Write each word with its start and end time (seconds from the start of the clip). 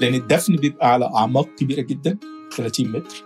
لأن 0.00 0.14
الدفن 0.14 0.56
بيبقى 0.56 0.92
على 0.92 1.10
أعماق 1.14 1.48
كبيرة 1.58 1.80
جدا 1.80 2.18
30 2.56 2.92
متر. 2.92 3.24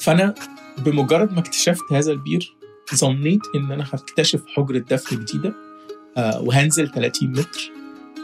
فأنا 0.00 0.34
بمجرد 0.78 1.32
ما 1.32 1.38
اكتشفت 1.38 1.92
هذا 1.92 2.12
البير 2.12 2.56
ظنيت 2.94 3.40
إن 3.54 3.72
أنا 3.72 3.84
هكتشف 3.92 4.42
حجره 4.46 4.78
دفن 4.78 5.16
جديدة 5.24 5.54
آه 6.16 6.40
وهنزل 6.42 6.90
30 6.90 7.28
متر 7.30 7.72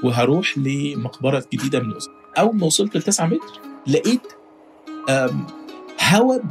وهروح 0.04 0.58
لمقبرة 0.58 1.44
جديدة 1.54 1.80
من 1.80 1.90
الاسره 1.90 2.12
أول 2.38 2.56
ما 2.56 2.66
وصلت 2.66 2.96
ل 2.96 3.02
9 3.02 3.26
متر 3.26 3.60
لقيت 3.86 4.32
هواء 6.00 6.42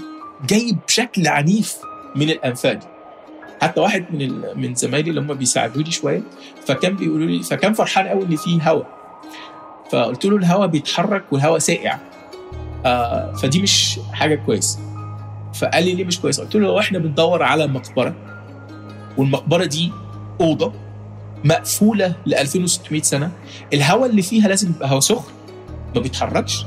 جاي 0.48 0.78
بشكل 0.88 1.28
عنيف 1.28 1.76
من 2.16 2.30
الأنفاق. 2.30 2.80
حتى 3.62 3.82
واحد 3.82 4.06
من. 4.16 4.42
من 4.56 4.76
زمايلي 4.76 5.10
اللي 5.10 5.22
هم 5.22 5.34
بيساعدوني 5.34 5.92
شوية 5.92 6.24
فكان 6.66 6.96
بيقولوا 6.96 7.28
لي 7.28 7.44
فكان 7.44 7.74
فرحان 7.74 8.08
قوي 8.08 8.24
إن 8.24 8.36
في 8.36 8.60
هواء 8.62 8.95
فقلت 9.92 10.26
له 10.26 10.38
الهواء 10.38 10.68
بيتحرك 10.68 11.24
والهواء 11.32 11.60
ساقع. 11.60 11.98
آه 12.86 13.34
فدي 13.34 13.62
مش 13.62 14.00
حاجة 14.14 14.36
كويسة. 14.36 14.80
فقال 15.54 15.84
لي 15.86 15.94
ليه 15.96 16.06
مش 16.06 16.20
كويسة؟ 16.20 16.44
قلت 16.44 16.56
له 16.56 16.62
لو 16.62 16.80
إحنا 16.80 17.00
بندور 17.00 17.44
على 17.44 17.68
مقبرة 17.68 18.16
والمقبرة 19.18 19.66
دي 19.66 19.92
أوضة 20.42 20.74
مقفولة 21.44 22.16
ل 22.26 22.34
2600 22.34 23.02
سنة. 23.02 23.32
الهواء 23.74 24.10
اللي 24.10 24.22
فيها 24.22 24.48
لازم 24.48 24.70
يبقى 24.70 24.90
هواء 24.90 25.00
سخن 25.00 25.32
ما 25.96 26.02
بيتحركش. 26.02 26.66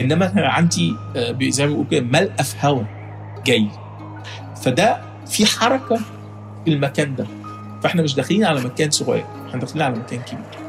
إنما 0.00 0.32
أنا 0.32 0.48
عندي 0.48 0.94
زي 1.40 1.66
ما 1.66 1.70
بيقولوا 1.72 1.84
كده 1.90 2.00
ملقف 2.00 2.64
هواء 2.64 2.84
جاي. 3.46 3.68
فده 4.62 5.00
في 5.26 5.46
حركة 5.46 5.96
في 6.64 6.70
المكان 6.72 7.14
ده. 7.14 7.26
فإحنا 7.82 8.02
مش 8.02 8.14
داخلين 8.14 8.44
على 8.44 8.60
مكان 8.60 8.90
صغير 8.90 9.24
إحنا 9.48 9.60
داخلين 9.60 9.82
على 9.82 9.94
مكان 9.94 10.20
كبير. 10.20 10.61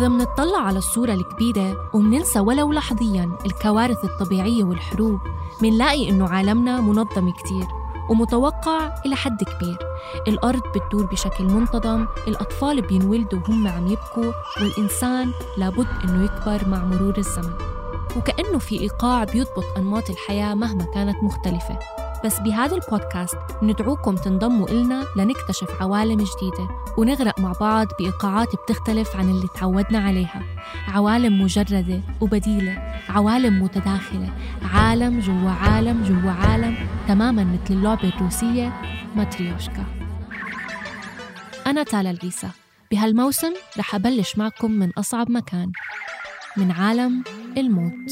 إذا 0.00 0.08
منطلع 0.08 0.58
على 0.58 0.78
الصورة 0.78 1.12
الكبيرة 1.12 1.90
ومننسى 1.92 2.40
ولو 2.40 2.72
لحظياً 2.72 3.30
الكوارث 3.46 4.04
الطبيعية 4.04 4.64
والحروب 4.64 5.20
منلاقي 5.62 6.08
إنه 6.08 6.28
عالمنا 6.28 6.80
منظم 6.80 7.30
كتير 7.30 7.66
ومتوقع 8.10 8.94
إلى 9.06 9.16
حد 9.16 9.44
كبير. 9.44 9.78
الأرض 10.28 10.62
بتدور 10.74 11.06
بشكل 11.06 11.44
منتظم 11.44 12.06
الأطفال 12.28 12.82
بينولدوا 12.82 13.40
وهم 13.48 13.68
عم 13.68 13.86
يبكوا 13.86 14.32
والإنسان 14.60 15.30
لابد 15.56 15.86
إنه 16.04 16.24
يكبر 16.24 16.68
مع 16.68 16.84
مرور 16.84 17.18
الزمن. 17.18 17.54
وكأنه 18.16 18.58
في 18.58 18.80
إيقاع 18.80 19.24
بيضبط 19.24 19.64
أنماط 19.76 20.10
الحياة 20.10 20.54
مهما 20.54 20.84
كانت 20.84 21.22
مختلفة. 21.22 21.78
بس 22.24 22.38
بهذا 22.40 22.76
البودكاست 22.76 23.36
ندعوكم 23.62 24.14
تنضموا 24.16 24.68
إلنا 24.68 25.04
لنكتشف 25.16 25.82
عوالم 25.82 26.16
جديدة 26.16 26.68
ونغرق 26.98 27.40
مع 27.40 27.52
بعض 27.60 27.86
بإيقاعات 27.98 28.48
بتختلف 28.54 29.16
عن 29.16 29.28
اللي 29.28 29.46
تعودنا 29.54 29.98
عليها. 29.98 30.42
عوالم 30.88 31.42
مجردة 31.42 32.00
وبديلة 32.20 32.94
عوالم 33.08 33.62
متداخلة 33.62 34.32
عالم 34.74 35.20
جوا 35.20 35.50
عالم 35.50 36.02
جوا 36.02 36.30
عالم 36.30 36.76
تماما 37.08 37.44
مثل 37.44 37.74
اللعبة 37.74 38.08
الروسية 38.08 38.72
ماتريوشكا. 39.16 39.84
أنا 41.66 41.82
تالا 41.82 42.10
العيسى 42.10 42.48
بهالموسم 42.90 43.52
رح 43.78 43.94
أبلش 43.94 44.38
معكم 44.38 44.70
من 44.70 44.90
أصعب 44.98 45.30
مكان 45.30 45.72
من 46.56 46.70
عالم 46.70 47.24
الموت. 47.56 48.10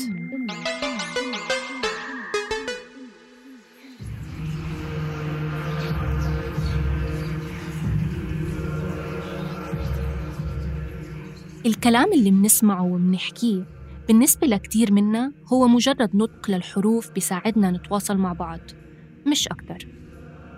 الكلام 11.69 12.13
اللي 12.13 12.31
منسمعه 12.31 12.83
ومنحكيه 12.83 13.65
بالنسبة 14.09 14.47
لكتير 14.47 14.93
منا 14.93 15.33
هو 15.53 15.69
مجرد 15.69 16.17
نطق 16.17 16.51
للحروف 16.51 17.11
بيساعدنا 17.11 17.71
نتواصل 17.71 18.17
مع 18.17 18.33
بعض 18.33 18.61
مش 19.27 19.49
أكتر. 19.49 19.87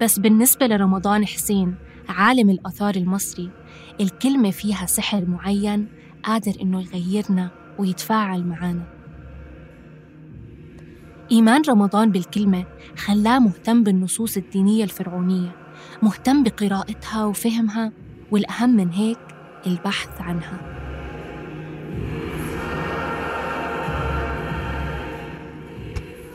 بس 0.00 0.18
بالنسبة 0.18 0.66
لرمضان 0.66 1.26
حسين 1.26 1.74
عالم 2.08 2.50
الآثار 2.50 2.94
المصري 2.94 3.50
الكلمة 4.00 4.50
فيها 4.50 4.86
سحر 4.86 5.26
معين 5.26 5.86
قادر 6.22 6.52
إنه 6.62 6.80
يغيرنا 6.82 7.50
ويتفاعل 7.78 8.46
معانا. 8.46 8.84
إيمان 11.32 11.62
رمضان 11.68 12.12
بالكلمة 12.12 12.64
خلاه 12.96 13.38
مهتم 13.38 13.82
بالنصوص 13.82 14.36
الدينية 14.36 14.84
الفرعونية 14.84 15.56
مهتم 16.02 16.42
بقراءتها 16.42 17.24
وفهمها 17.24 17.92
والأهم 18.30 18.70
من 18.70 18.90
هيك 18.90 19.18
البحث 19.66 20.20
عنها. 20.20 20.79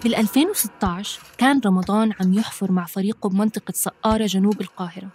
بال 0.05 0.15
2016 0.15 1.21
كان 1.37 1.61
رمضان 1.65 2.11
عم 2.21 2.33
يحفر 2.33 2.71
مع 2.71 2.85
فريقه 2.85 3.29
بمنطقة 3.29 3.71
سقارة 3.71 4.25
جنوب 4.25 4.61
القاهرة. 4.61 5.09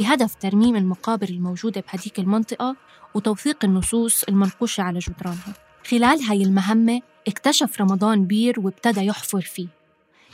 بهدف 0.00 0.34
ترميم 0.34 0.76
المقابر 0.76 1.28
الموجودة 1.28 1.80
بهديك 1.80 2.18
المنطقة 2.18 2.76
وتوثيق 3.14 3.64
النصوص 3.64 4.24
المنقوشة 4.24 4.82
على 4.82 4.98
جدرانها. 4.98 5.54
خلال 5.90 6.22
هاي 6.22 6.42
المهمة 6.42 7.00
اكتشف 7.28 7.80
رمضان 7.80 8.26
بير 8.26 8.60
وابتدى 8.60 9.00
يحفر 9.00 9.40
فيه. 9.40 9.68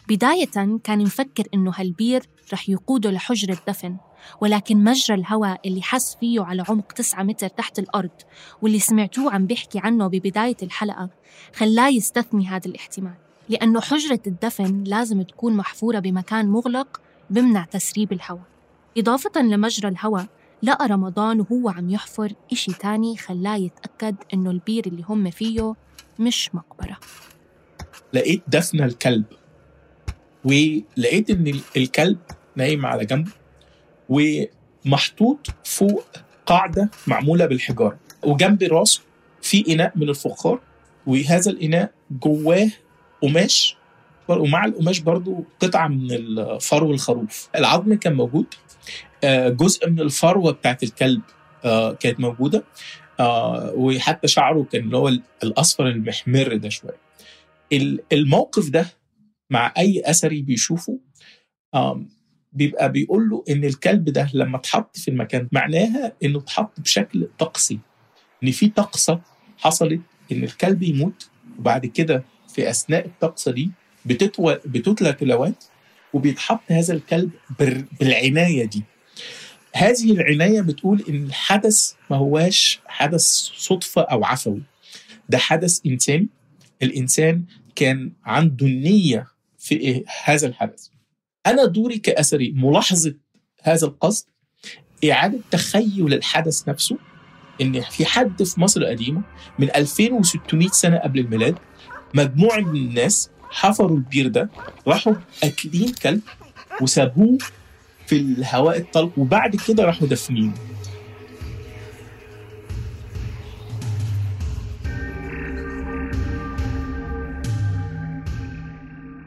بداية 0.09 0.79
كان 0.85 0.99
مفكر 0.99 1.45
إنه 1.55 1.73
هالبير 1.77 2.23
رح 2.53 2.69
يقوده 2.69 3.11
لحجرة 3.11 3.59
دفن 3.69 3.97
ولكن 4.41 4.85
مجرى 4.85 5.17
الهواء 5.17 5.61
اللي 5.69 5.83
حس 5.83 6.17
فيه 6.21 6.41
على 6.41 6.65
عمق 6.69 6.93
9 6.93 7.23
متر 7.23 7.49
تحت 7.49 7.79
الأرض 7.79 8.21
واللي 8.63 8.79
سمعتوه 8.79 9.35
عم 9.35 9.47
بيحكي 9.47 9.79
عنه 9.79 10.07
ببداية 10.07 10.57
الحلقة 10.63 11.11
خلاه 11.55 11.89
يستثني 11.89 12.47
هذا 12.47 12.67
الاحتمال. 12.67 13.22
لأنه 13.49 13.81
حجرة 13.81 14.21
الدفن 14.27 14.85
لازم 14.85 15.23
تكون 15.23 15.57
محفورة 15.57 15.99
بمكان 15.99 16.49
مغلق 16.49 17.01
بمنع 17.31 17.65
تسريب 17.65 18.13
الهواء. 18.13 18.43
إضافة 18.99 19.43
لمجرى 19.43 19.89
الهواء 19.89 20.27
لقى 20.63 20.87
رمضان 20.89 21.41
وهو 21.41 21.69
عم 21.69 21.91
يحفر 21.91 22.33
إشي 22.53 22.73
تاني 22.73 23.17
خلاه 23.17 23.57
يتأكد 23.57 24.17
إنه 24.35 24.51
البير 24.51 24.87
اللي 24.87 25.05
هم 25.09 25.31
فيه 25.31 25.75
مش 26.19 26.55
مقبرة. 26.55 26.99
لقيت 28.13 28.43
دفن 28.49 28.81
الكلب. 28.83 29.25
ولقيت 30.45 31.31
إن 31.31 31.61
الكلب 31.77 32.19
نايم 32.57 32.87
على 32.87 33.05
جنب 33.05 33.29
ومحطوط 34.09 35.47
فوق 35.65 36.05
قاعدة 36.47 36.91
معمولة 37.07 37.47
بالحجارة. 37.47 37.99
وجنب 38.25 38.63
راسه 38.63 39.01
في 39.43 39.75
إناء 39.75 39.93
من 39.97 40.09
الفخار 40.09 40.61
وهذا 41.07 41.51
الإناء 41.51 41.93
جواه 42.11 42.71
قماش 43.23 43.77
ومع 44.29 44.65
القماش 44.65 44.99
برضو 44.99 45.45
قطعة 45.61 45.89
من 45.89 46.13
الفرو 46.13 46.91
الخروف 46.91 47.49
العظم 47.57 47.95
كان 47.95 48.15
موجود. 48.15 48.47
جزء 49.47 49.91
من 49.91 50.01
الفروة 50.01 50.53
بتاعت 50.53 50.83
الكلب 50.83 51.23
كانت 52.01 52.21
موجودة. 52.21 52.65
وحتى 53.75 54.29
شعره 54.29 54.67
كان 54.73 54.83
اللي 54.85 54.97
هو 54.97 55.09
الأصفر 55.43 55.89
المحمر 55.89 56.57
ده 56.57 56.69
شوية. 56.69 56.97
الموقف 58.13 58.69
ده 58.69 58.87
مع 59.51 59.75
أي 59.79 60.03
أثري 60.07 60.43
بيشوفه 60.43 60.99
بيبقى 62.53 62.93
بيقول 62.93 63.29
له 63.31 63.45
إن 63.51 63.65
الكلب 63.65 64.05
ده 64.05 64.31
لما 64.35 64.57
اتحط 64.57 64.97
في 64.97 65.11
المكان 65.11 65.49
معناها 65.53 66.13
إنه 66.25 66.39
اتحط 66.39 66.81
بشكل 66.81 67.29
طقسي. 67.39 67.79
إن 68.45 68.51
في 68.51 68.69
طقسة 68.69 69.21
حصلت 69.59 70.01
إن 70.33 70.45
الكلب 70.45 70.83
يموت 70.83 71.31
وبعد 71.59 71.87
كده 71.87 72.25
في 72.55 72.71
أثناء 72.71 73.07
الطقسه 73.07 73.53
دي 73.53 73.71
بتتوى 74.07 74.61
بتتلى 74.65 75.13
تلاوات 75.13 75.65
وبيتحط 76.13 76.61
هذا 76.71 76.95
الكلب 76.95 77.31
بالعناية 78.01 78.65
دي. 78.65 78.83
هذه 79.75 80.13
العناية 80.13 80.61
بتقول 80.61 81.05
إن 81.09 81.25
الحدث 81.25 81.93
ما 82.11 82.17
هواش 82.17 82.81
حدث 82.87 83.23
صدفة 83.57 84.03
أو 84.03 84.25
عفوي. 84.25 84.63
ده 85.29 85.39
حدث 85.39 85.81
انساني 85.87 86.29
الإنسان 86.83 87.45
كان 87.77 88.13
عنده 88.25 88.67
النيه 88.67 89.27
في 89.59 89.75
إيه 89.75 90.05
هذا 90.25 90.47
الحدث. 90.47 90.87
أنا 91.47 91.65
دوري 91.65 91.99
كأثري 91.99 92.53
ملاحظة 92.53 93.15
هذا 93.63 93.87
القصد 93.87 94.27
إعادة 95.11 95.39
تخيل 95.51 96.15
الحدث 96.15 96.69
نفسه 96.69 96.99
إن 97.61 97.81
في 97.81 98.07
حد 98.07 98.43
في 98.43 98.61
مصر 98.61 98.81
القديمة 98.81 99.23
من 99.59 99.69
2600 99.77 100.69
سنة 100.69 100.97
قبل 100.99 101.19
الميلاد 101.19 101.59
مجموعة 102.15 102.61
من 102.61 102.77
الناس 102.77 103.31
حفروا 103.51 103.97
البير 103.97 104.29
ده 104.29 104.51
راحوا 104.89 105.15
أكلين 105.45 105.93
كلب 106.03 106.21
وسابوه 106.81 107.39
في 108.07 108.17
الهواء 108.17 108.79
الطلق 108.79 109.19
وبعد 109.19 109.57
كده 109.57 109.85
راحوا 109.85 110.09
دفنينه 110.09 110.55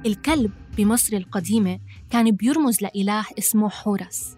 الكلب 0.06 0.52
بمصر 0.78 1.18
القديمة 1.18 1.80
كان 2.10 2.32
بيرمز 2.32 2.82
لإله 2.82 3.26
اسمه 3.40 3.70
حورس. 3.70 4.36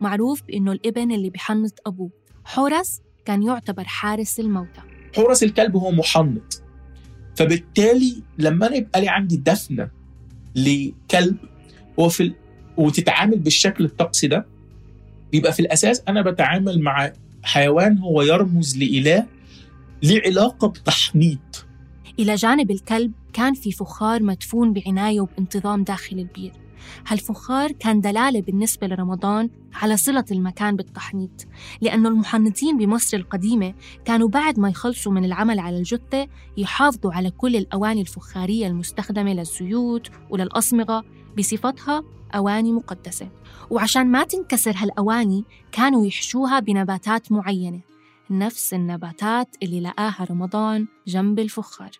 معروف 0.00 0.42
بأنه 0.42 0.72
الإبن 0.72 1.12
اللي 1.12 1.30
بحنط 1.30 1.80
أبوه. 1.86 2.10
حورس 2.44 3.00
كان 3.24 3.42
يعتبر 3.42 3.84
حارس 3.84 4.40
الموتى. 4.40 4.80
حورس 5.16 5.42
الكلب 5.42 5.76
هو 5.76 5.90
محنط. 5.90 6.62
فبالتالي 7.36 8.22
لما 8.38 8.66
أنا 8.66 8.76
يبقى 8.76 9.00
لي 9.00 9.08
عندي 9.08 9.36
دفنة 9.36 9.90
لكلب 10.56 11.36
هو 11.98 12.08
في. 12.08 12.32
وتتعامل 12.76 13.38
بالشكل 13.38 13.84
الطقسي 13.84 14.26
ده 14.28 14.46
بيبقى 15.32 15.52
في 15.52 15.60
الأساس 15.60 16.02
أنا 16.08 16.22
بتعامل 16.22 16.80
مع 16.82 17.12
حيوان 17.42 17.98
هو 17.98 18.22
يرمز 18.22 18.78
لإله 18.78 19.26
ليه 20.02 20.22
علاقة 20.26 20.68
بتحنيط 20.68 21.66
إلى 22.18 22.34
جانب 22.34 22.70
الكلب 22.70 23.12
كان 23.32 23.54
في 23.54 23.72
فخار 23.72 24.22
مدفون 24.22 24.72
بعناية 24.72 25.20
وبانتظام 25.20 25.84
داخل 25.84 26.18
البير 26.18 26.52
هالفخار 27.06 27.72
كان 27.72 28.00
دلالة 28.00 28.40
بالنسبة 28.40 28.86
لرمضان 28.86 29.50
على 29.74 29.96
صلة 29.96 30.24
المكان 30.30 30.76
بالتحنيط 30.76 31.46
لأنه 31.80 32.08
المحنطين 32.08 32.78
بمصر 32.78 33.16
القديمة 33.16 33.74
كانوا 34.04 34.28
بعد 34.28 34.58
ما 34.58 34.68
يخلصوا 34.68 35.12
من 35.12 35.24
العمل 35.24 35.58
على 35.58 35.78
الجثة 35.78 36.28
يحافظوا 36.56 37.12
على 37.12 37.30
كل 37.30 37.56
الأواني 37.56 38.00
الفخارية 38.00 38.66
المستخدمة 38.66 39.32
للزيوت 39.32 40.10
وللأصمغة 40.30 41.04
بصفتها 41.38 42.04
أواني 42.34 42.72
مقدسة. 42.72 43.28
وعشان 43.70 44.06
ما 44.06 44.24
تنكسر 44.24 44.74
هالأواني 44.76 45.44
كانوا 45.72 46.06
يحشوها 46.06 46.60
بنباتات 46.60 47.32
معينة 47.32 47.80
نفس 48.30 48.74
النباتات 48.74 49.56
اللي 49.62 49.80
لقاها 49.80 50.26
رمضان 50.30 50.86
جنب 51.06 51.38
الفخار. 51.38 51.90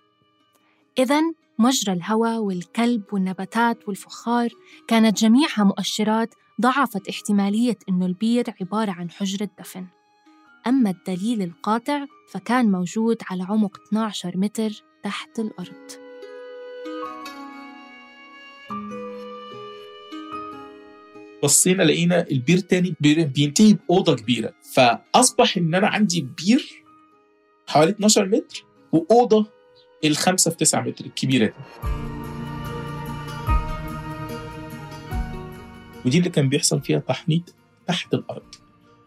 إذا 0.99 1.21
مجرى 1.61 1.93
الهواء 1.93 2.39
والكلب 2.39 3.03
والنباتات 3.13 3.89
والفخار 3.89 4.49
كانت 4.89 5.19
جميعها 5.19 5.65
مؤشرات 5.65 6.35
ضعفت 6.61 7.09
احتمالية 7.09 7.79
أنه 7.89 8.07
البير 8.07 8.45
عبارة 8.61 8.91
عن 8.91 9.11
حجرة 9.11 9.51
دفن. 9.59 9.87
أما 10.67 10.91
الدليل 10.91 11.43
القاطع 11.43 12.07
فكان 12.33 12.71
موجود 12.71 13.17
على 13.31 13.43
عمق 13.43 13.77
12 13.89 14.37
متر 14.37 14.71
تحت 15.03 15.39
الأرض. 15.39 15.91
بصينا 21.43 21.83
لقينا 21.83 22.27
البير 22.31 22.59
تاني 22.59 22.97
بينتهي 23.01 23.73
بأوضة 23.73 24.17
كبيرة. 24.17 24.55
فأصبح 24.73 25.57
إن 25.57 25.75
أنا 25.75 25.89
عندي 25.89 26.29
بير 26.39 26.85
حوالي 27.67 27.91
12 27.91 28.29
متر 28.29 28.65
وأوضة 28.93 29.60
الخمسة 30.05 30.51
في 30.51 30.57
9 30.57 30.81
متر 30.81 31.05
الكبيرة 31.05 31.47
دي. 31.47 31.53
ودي 36.07 36.19
اللي 36.19 36.31
كان 36.31 36.49
بيحصل 36.49 36.81
فيها 36.81 36.99
تحنيط 36.99 37.55
تحت 37.87 38.15
الأرض. 38.15 38.55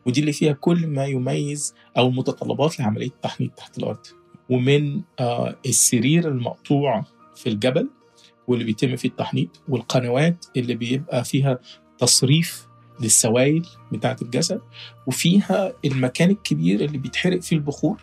ودي 0.05 0.19
اللي 0.21 0.33
فيها 0.33 0.53
كل 0.53 0.87
ما 0.87 1.05
يميز 1.05 1.73
أو 1.97 2.07
المتطلبات 2.07 2.79
لعملية 2.79 3.07
التحنيط 3.07 3.51
تحت 3.51 3.77
الأرض. 3.77 4.05
ومن 4.49 5.01
آه 5.19 5.55
السرير 5.65 6.27
المقطوع 6.27 7.05
في 7.35 7.49
الجبل 7.49 7.89
واللي 8.47 8.65
بيتم 8.65 8.95
فيه 8.95 9.09
التحنيط 9.09 9.61
والقنوات 9.69 10.45
اللي 10.57 10.75
بيبقى 10.75 11.23
فيها 11.23 11.59
تصريف 11.97 12.67
للسوائل 12.99 13.65
بتاعة 13.91 14.17
الجسد. 14.21 14.61
وفيها 15.07 15.73
المكان 15.85 16.29
الكبير 16.29 16.81
اللي 16.85 16.97
بيتحرق 16.97 17.39
فيه 17.41 17.55
البخور 17.55 18.01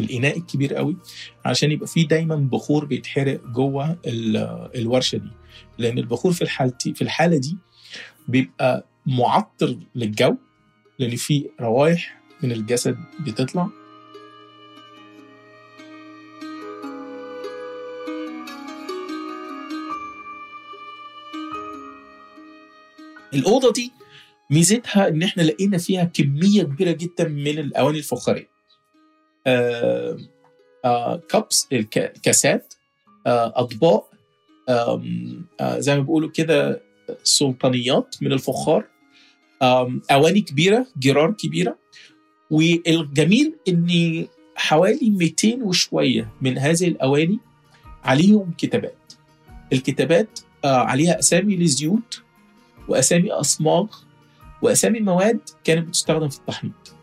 الإناء 0.00 0.38
الكبير 0.38 0.74
قوي 0.74 0.96
عشان 1.44 1.72
يبقى 1.72 1.86
فيه 1.86 2.08
دايما 2.08 2.36
بخور 2.36 2.84
بيتحرق 2.84 3.40
جوه 3.46 3.98
ال- 4.06 4.70
الورشة 4.76 5.18
دي 5.18 5.30
لأن 5.78 5.98
البخور 5.98 6.32
في 6.32 6.42
الحالتي 6.42 6.94
في 6.94 7.02
الحالة 7.02 7.36
دي 7.36 7.56
بيبقى 8.28 8.86
معطر 9.06 9.76
للجو 9.94 10.36
لأن 10.98 11.16
في 11.16 11.50
روايح 11.60 12.20
من 12.42 12.52
الجسد 12.52 12.96
بتطلع 13.20 13.68
الأوضة 23.34 23.72
دي 23.72 23.92
ميزتها 24.50 25.08
إن 25.08 25.22
إحنا 25.22 25.42
لقينا 25.42 25.78
فيها 25.78 26.04
كمية 26.04 26.62
كبيرة 26.62 26.92
جدا 26.92 27.28
من 27.28 27.58
الأواني 27.58 27.98
الفخارية. 27.98 28.50
آه 29.46 30.18
آه 30.84 31.16
كابس 31.28 31.68
آه 33.26 33.52
أطباق 33.56 34.10
آم، 34.68 35.44
آه 35.60 35.78
زي 35.78 35.94
ما 35.94 36.00
بيقولوا 36.00 36.30
كده 36.30 36.82
سلطانيات 37.22 38.16
من 38.22 38.32
الفخار 38.32 38.84
آم، 39.62 40.02
أواني 40.10 40.40
كبيرة 40.40 40.86
جرار 40.96 41.30
كبيرة. 41.32 41.78
والجميل 42.50 43.54
إن 43.68 44.26
حوالي 44.56 45.10
200 45.10 45.62
وشوية 45.62 46.32
من 46.40 46.58
هذه 46.58 46.88
الأواني 46.88 47.38
عليهم 48.04 48.52
كتابات. 48.58 49.12
الكتابات 49.72 50.40
آه 50.64 50.76
عليها 50.76 51.18
أسامي 51.18 51.56
لزيوت 51.56 52.22
وأسامي 52.88 53.30
أصماغ 53.32 53.86
وأسامي 54.62 55.00
مواد 55.00 55.40
كانت 55.64 55.88
بتستخدم 55.88 56.28
في 56.28 56.38
التحنيط. 56.38 56.94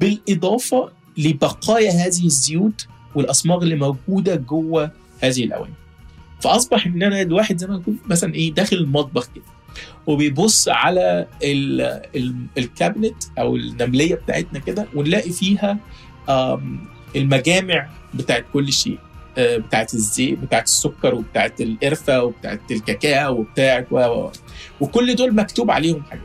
بالإضافة 0.00 0.92
لبقايا 1.18 1.90
هذه 1.90 2.26
الزيوت 2.26 2.86
والاصماغ 3.14 3.62
اللي 3.62 3.74
موجودة 3.74 4.34
جوه 4.34 4.90
هذه 5.20 5.44
الأواني. 5.44 5.74
فأصبح 6.40 6.86
إن 6.86 7.02
أنا 7.02 7.22
الواحد 7.22 7.56
زي 7.58 7.66
ما 7.66 7.74
يكون 7.74 7.98
مثلا 8.06 8.34
إيه 8.34 8.54
داخل 8.54 8.76
المطبخ 8.76 9.28
كده 9.34 9.44
وبيبص 10.06 10.68
على 10.68 11.26
ال 11.42 11.80
ال 12.16 12.34
الكابنت 12.58 13.22
أو 13.38 13.56
النملية 13.56 14.14
بتاعتنا 14.14 14.58
كده 14.58 14.86
ونلاقي 14.94 15.30
فيها 15.30 15.78
المجامع 17.16 17.88
بتاعت 18.14 18.44
كل 18.52 18.72
شيء 18.72 18.98
آه، 19.38 19.56
بتاعت 19.56 19.94
الزيت 19.94 20.38
بتاعت 20.38 20.64
السكر 20.64 21.14
وبتاعت 21.14 21.60
القرفة 21.60 22.22
وبتاعت 22.22 22.60
الكاكاو 22.70 23.40
وبتاعت 23.40 23.86
و. 23.92 24.30
وكل 24.80 25.14
دول 25.14 25.34
مكتوب 25.34 25.70
عليهم 25.70 26.02
حاجات. 26.02 26.24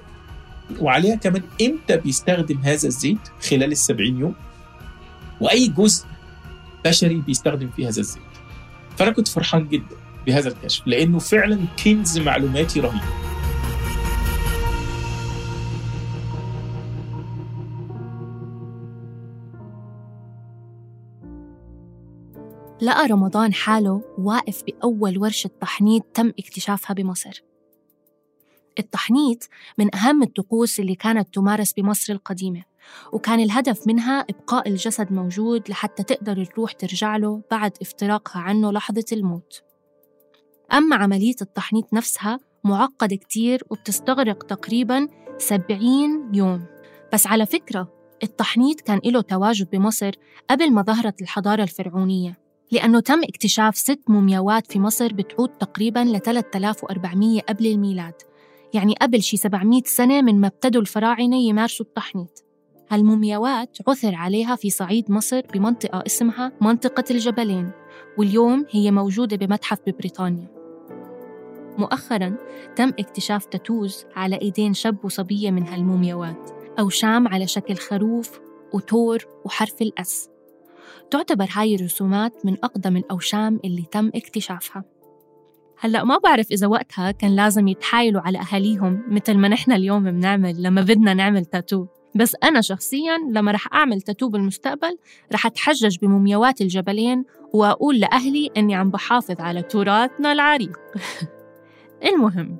وعليها 0.80 1.16
كمان 1.16 1.42
إمتى 1.62 1.98
بيستخدم 1.98 2.58
هذا 2.58 2.88
الزيت؟ 2.88 3.18
خلال 3.50 3.72
السبعين 3.72 4.20
يوم. 4.20 4.36
وأي 5.42 5.68
جزء 5.68 6.06
بشري 6.86 7.16
بيستخدم 7.16 7.70
فيه 7.70 7.88
هذا 7.88 8.00
الزيت. 8.00 8.22
فأنا 8.98 9.12
كنت 9.12 9.28
فرحان 9.28 9.68
جدا 9.68 9.96
بهذا 10.26 10.50
الكشف 10.50 10.88
لأنه 10.88 11.20
فعلا 11.20 11.66
كنز 11.84 12.20
معلوماتي 12.20 12.80
رهيب. 12.80 13.02
لقى 22.82 23.08
رمضان 23.08 23.54
حاله 23.54 24.02
واقف 24.18 24.64
بأول 24.64 25.18
ورشة 25.18 25.50
تحنيط 25.62 26.04
تم 26.14 26.28
اكتشافها 26.40 26.94
بمصر. 26.94 27.44
التحنيط 28.80 29.50
من 29.78 29.96
أهم 29.96 30.24
الطقوس 30.24 30.80
اللي 30.80 30.96
كانت 30.96 31.34
تمارس 31.34 31.74
بمصر 31.74 32.14
القديمة. 32.14 32.64
وكان 33.14 33.40
الهدف 33.40 33.88
منها 33.88 34.20
إبقاء 34.20 34.70
الجسد 34.70 35.12
موجود 35.12 35.70
لحتى 35.70 36.04
تقدر 36.04 36.38
الروح 36.38 36.72
ترجع 36.72 37.18
له 37.18 37.42
بعد 37.52 37.72
افتراقها 37.82 38.42
عنه 38.42 38.72
لحظة 38.72 39.06
الموت. 39.12 39.62
أما 40.74 40.96
عملية 40.96 41.36
التحنيط 41.42 41.94
نفسها 41.94 42.40
معقدة 42.64 43.16
كتير 43.16 43.64
وبتستغرق 43.70 44.44
تقريباً 44.44 45.08
70 45.38 46.36
يوم. 46.36 46.66
بس 47.14 47.28
على 47.28 47.46
فكرة 47.46 47.94
التحنيط 48.24 48.82
كان 48.82 49.02
له 49.06 49.22
تواجد 49.22 49.70
بمصر 49.70 50.12
قبل 50.50 50.72
ما 50.72 50.82
ظهرت 50.82 51.22
الحضارة 51.22 51.64
الفرعونية 51.64 52.38
لأنه 52.72 53.00
تم 53.00 53.24
اكتشاف 53.24 53.78
ست 53.78 54.00
مومياوات 54.08 54.72
في 54.72 54.80
مصر 54.80 55.14
بتعود 55.14 55.50
تقريباً 55.50 56.00
ل 56.00 56.20
3400 56.20 57.42
قبل 57.42 57.66
الميلاد 57.68 58.14
يعني 58.74 58.96
قبل 59.02 59.24
شي 59.24 59.38
700 59.38 59.82
سنة 59.86 60.22
من 60.22 60.42
ما 60.42 60.48
ابتدوا 60.48 60.82
الفراعنة 60.82 61.38
يمارسوا 61.38 61.86
التحنيط. 61.86 62.47
هالمومياوات 62.90 63.78
عثر 63.88 64.16
عليها 64.16 64.56
في 64.56 64.70
صعيد 64.70 65.12
مصر 65.12 65.42
بمنطقة 65.54 66.04
اسمها 66.06 66.52
منطقة 66.62 67.04
الجبلين 67.12 67.72
واليوم 68.18 68.66
هي 68.72 68.92
موجودة 68.92 69.38
بمتحف 69.38 69.80
ببريطانيا. 69.88 70.48
مؤخراً 71.78 72.38
تم 72.76 72.90
اكتشاف 72.90 73.46
تاتوز 73.46 74.06
على 74.16 74.42
إيدين 74.42 74.74
شاب 74.74 75.06
وصبية 75.06 75.52
من 75.52 75.68
هالمومياوات 75.68 76.50
أوشام 76.80 77.28
على 77.28 77.48
شكل 77.48 77.76
خروف 77.76 78.40
وتور 78.74 79.28
وحرف 79.46 79.82
الأس. 79.82 80.30
تعتبر 81.12 81.48
هاي 81.52 81.76
الرسومات 81.76 82.46
من 82.46 82.58
أقدم 82.64 82.98
الأوشام 82.98 83.60
اللي 83.66 83.84
تم 83.92 84.12
اكتشافها. 84.16 84.84
هلأ 85.80 86.04
ما 86.04 86.18
بعرف 86.18 86.52
إذا 86.52 86.68
وقتها 86.68 87.12
كان 87.12 87.36
لازم 87.36 87.68
يتحايلوا 87.68 88.22
على 88.22 88.40
أهاليهم 88.40 89.04
مثل 89.08 89.38
ما 89.38 89.48
نحن 89.48 89.72
اليوم 89.72 90.04
بنعمل 90.04 90.64
لما 90.64 90.82
بدنا 90.82 91.14
نعمل 91.14 91.46
تاتو. 91.46 91.86
بس 92.16 92.36
أنا 92.44 92.62
شخصياً 92.62 93.18
لما 93.32 93.52
رح 93.52 93.74
أعمل 93.74 94.02
تاتو 94.02 94.30
بالمستقبل 94.30 94.98
رح 95.34 95.46
أتحجج 95.46 95.98
بمومياوات 96.02 96.62
الجبلين 96.62 97.26
وأقول 97.54 98.00
لأهلي 98.00 98.50
إني 98.58 98.76
عم 98.76 98.92
بحافظ 98.92 99.42
على 99.42 99.62
تراثنا 99.62 100.32
العريق. 100.32 100.78
المهم 102.14 102.58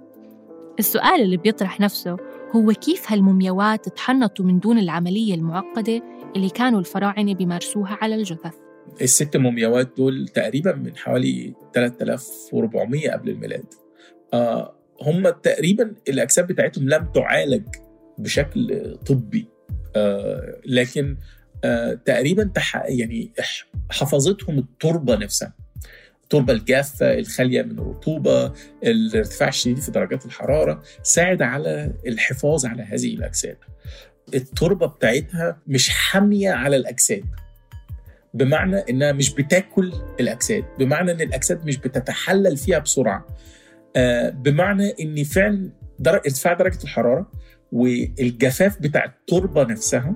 السؤال 0.80 1.22
اللي 1.22 1.38
بيطرح 1.38 1.80
نفسه 1.80 2.18
هو 2.56 2.74
كيف 2.74 3.12
هالمومياوات 3.12 3.90
تحنطوا 3.90 4.46
من 4.46 4.60
دون 4.60 4.78
العملية 4.78 5.36
المعقدة 5.36 6.02
اللي 6.36 6.50
كانوا 6.50 6.80
الفراعنة 6.80 7.34
بيمارسوها 7.34 7.98
على 8.02 8.16
الجثث؟ 8.16 8.54
الست 9.02 9.38
مومياوات 9.38 9.90
دول 9.98 10.28
تقريبا 10.28 10.76
من 10.76 10.98
حوالي 10.98 11.54
3400 11.74 13.12
قبل 13.12 13.30
الميلاد. 13.30 13.66
آه 14.34 14.74
هم 15.02 15.30
تقريبا 15.30 15.96
الأجساد 16.10 16.48
بتاعتهم 16.48 16.90
لم 16.90 17.12
تعالج 17.14 17.68
بشكل 18.18 18.96
طبي. 19.06 19.48
آه 19.96 20.62
لكن 20.66 21.18
آه 21.64 21.94
تقريبا 21.94 22.52
يعني 22.74 23.32
حفظتهم 23.90 24.60
التربة 24.60 25.16
نفسها. 25.16 25.54
التربة 26.24 26.54
الجافة 26.54 27.20
الخالية 27.20 27.62
من 27.62 27.80
الرطوبة 27.80 28.54
الارتفاع 28.84 29.48
الشديد 29.48 29.80
في 29.80 29.92
درجات 29.92 30.26
الحرارة 30.26 30.84
ساعد 31.04 31.42
على 31.42 31.94
الحفاظ 32.08 32.66
على 32.66 32.84
هذه 32.84 33.16
الأجساد. 33.16 33.58
التربة 34.34 34.86
بتاعتها 34.88 35.62
مش 35.68 35.90
حامية 35.90 36.52
على 36.52 36.76
الأجساد 36.76 37.24
بمعنى 38.34 38.78
إنها 38.78 39.12
مش 39.12 39.34
بتاكل 39.34 39.94
الأجساد 40.20 40.64
بمعنى 40.80 41.12
إن 41.12 41.22
الأجساد 41.22 41.66
مش 41.66 41.78
بتتحلل 41.78 42.58
فيها 42.58 42.80
بسرعة. 42.80 43.28
آه 43.96 44.30
بمعنى 44.30 44.94
إن 45.02 45.24
فعلا 45.24 45.70
ارتفاع 46.08 46.54
درجة 46.54 46.84
الحرارة 46.84 47.32
والجفاف 47.72 48.82
بتاع 48.82 49.06
التربة 49.06 49.64
نفسها 49.64 50.14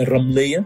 الرملية 0.00 0.64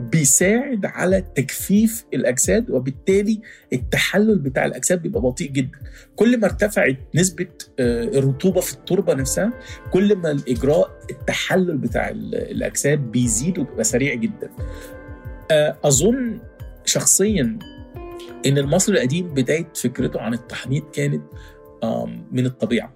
بيساعد 0.00 0.86
على 0.86 1.20
تجفيف 1.20 2.04
الأجساد 2.14 2.70
وبالتالي 2.70 3.40
التحلل 3.72 4.38
بتاع 4.38 4.64
الأجساد 4.64 5.02
بيبقى 5.02 5.20
بطيء 5.20 5.50
جدا. 5.50 5.78
كل 6.16 6.40
ما 6.40 6.46
ارتفعت 6.46 6.96
نسبة 7.14 7.46
الرطوبة 7.80 8.60
في 8.60 8.74
التربة 8.74 9.14
نفسها 9.14 9.52
كل 9.92 10.16
ما 10.16 10.30
الإجراء 10.30 10.98
التحلل 11.10 11.78
بتاع 11.78 12.08
الأجساد 12.08 12.98
بيزيد 12.98 13.58
وبيبقى 13.58 13.84
سريع 13.84 14.14
جدا. 14.14 14.50
أظن 15.84 16.40
شخصيا 16.84 17.58
إن 18.46 18.58
المصري 18.58 18.96
القديم 18.96 19.34
بداية 19.34 19.68
فكرته 19.74 20.20
عن 20.20 20.34
التحنيط 20.34 20.94
كانت 20.94 21.22
من 22.32 22.46
الطبيعة. 22.46 22.95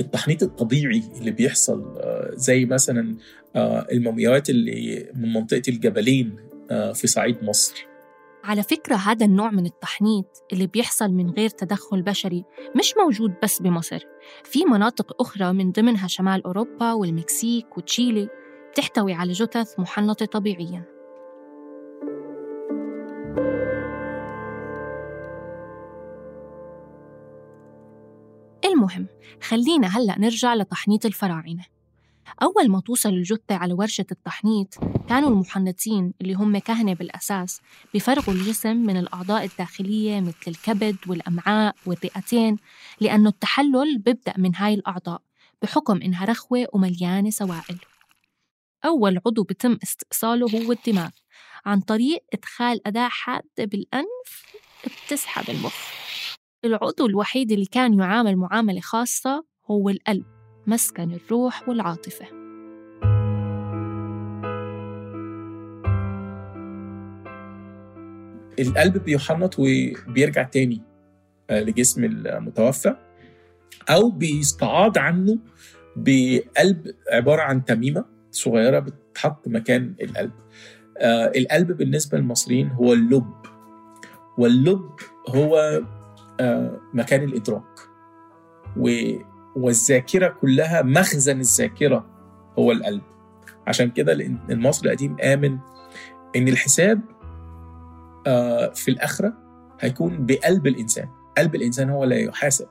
التحنيط 0.00 0.42
الطبيعي 0.42 1.02
اللي 1.20 1.30
بيحصل 1.30 2.00
زي 2.34 2.64
مثلا 2.64 3.16
المومياوات 3.92 4.50
اللي 4.50 5.10
من 5.14 5.32
منطقة 5.32 5.62
الجبلين 5.68 6.36
في 6.68 7.06
صعيد 7.06 7.44
مصر. 7.44 7.86
على 8.44 8.62
فكرة 8.62 8.94
هذا 8.96 9.26
النوع 9.26 9.50
من 9.50 9.66
التحنيط 9.66 10.42
اللي 10.52 10.66
بيحصل 10.66 11.10
من 11.10 11.30
غير 11.30 11.48
تدخل 11.48 12.02
بشري 12.02 12.44
مش 12.76 12.94
موجود 13.04 13.34
بس 13.42 13.62
بمصر. 13.62 14.00
في 14.44 14.64
مناطق 14.64 15.20
أخرى 15.20 15.52
من 15.52 15.72
ضمنها 15.72 16.08
شمال 16.08 16.44
أوروبا 16.44 16.92
والمكسيك 16.92 17.78
وتشيلي 17.78 18.28
بتحتوي 18.72 19.12
على 19.12 19.32
جثث 19.32 19.80
محنطة 19.80 20.26
طبيعياً. 20.26 20.97
المهم 28.78 29.06
خلينا 29.42 29.86
هلأ 29.86 30.18
نرجع 30.18 30.54
لتحنيط 30.54 31.06
الفراعنة. 31.06 31.64
أول 32.42 32.68
ما 32.68 32.80
توصل 32.80 33.08
الجثة 33.08 33.54
على 33.54 33.72
ورشة 33.72 34.06
التحنيط 34.10 34.74
كانوا 35.08 35.28
المحنطين 35.30 36.14
اللي 36.20 36.34
هم 36.34 36.58
كهنة 36.58 36.94
بالأساس 36.94 37.60
بيفرغوا 37.92 38.34
الجسم 38.34 38.76
من 38.76 38.96
الأعضاء 38.96 39.44
الداخلية 39.44 40.20
مثل 40.20 40.36
الكبد 40.48 40.96
والأمعاء 41.06 41.74
والرئتين 41.86 42.56
لأنه 43.00 43.28
التحلل 43.28 43.98
بيبدأ 43.98 44.34
من 44.36 44.56
هاي 44.56 44.74
الأعضاء 44.74 45.22
بحكم 45.62 46.02
إنها 46.02 46.24
رخوة 46.24 46.66
ومليانة 46.72 47.30
سوائل. 47.30 47.78
أول 48.84 49.20
عضو 49.26 49.42
بتم 49.42 49.78
استئصاله 49.82 50.64
هو 50.64 50.72
الدماغ 50.72 51.10
عن 51.66 51.80
طريق 51.80 52.24
إدخال 52.34 52.86
أداة 52.86 53.08
حادة 53.08 53.64
بالأنف 53.64 54.44
بتسحب 54.84 55.50
المخ. 55.50 55.97
العضو 56.64 57.06
الوحيد 57.06 57.52
اللي 57.52 57.64
كان 57.66 57.98
يعامل 57.98 58.36
معاملة 58.36 58.80
خاصة 58.80 59.44
هو 59.70 59.88
القلب 59.88 60.24
مسكن 60.66 61.12
الروح 61.12 61.68
والعاطفة. 61.68 62.26
القلب 68.58 69.04
بيحنط 69.04 69.56
وبيرجع 69.58 70.42
تاني 70.42 70.82
لجسم 71.50 72.04
المتوفى 72.04 72.96
أو 73.90 74.10
بيستعاض 74.10 74.98
عنه 74.98 75.38
بقلب 75.96 76.94
عبارة 77.12 77.42
عن 77.42 77.64
تميمة 77.64 78.04
صغيرة 78.30 78.78
بتتحط 78.78 79.48
مكان 79.48 79.94
القلب. 80.02 80.32
القلب 81.36 81.72
بالنسبة 81.72 82.18
للمصريين 82.18 82.68
هو 82.68 82.92
اللب 82.92 83.32
واللب 84.38 84.90
هو 85.28 85.82
مكان 86.94 87.22
الإدراك. 87.22 87.80
والذاكرة 89.56 90.28
كلها 90.28 90.82
مخزن 90.82 91.40
الذاكرة 91.40 92.06
هو 92.58 92.72
القلب. 92.72 93.02
عشان 93.66 93.90
كده 93.90 94.12
المصري 94.50 94.90
القديم 94.90 95.16
آمن 95.20 95.58
إن 96.36 96.48
الحساب 96.48 97.00
في 98.74 98.88
الآخرة 98.88 99.32
هيكون 99.80 100.26
بقلب 100.26 100.66
الإنسان. 100.66 101.08
قلب 101.38 101.54
الإنسان 101.54 101.90
هو 101.90 102.04
لا 102.04 102.16
يحاسب 102.16 102.66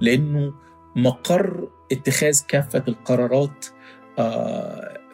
لأنه 0.00 0.54
مقر 0.96 1.68
اتخاذ 1.92 2.40
كافة 2.48 2.84
القرارات 2.88 3.66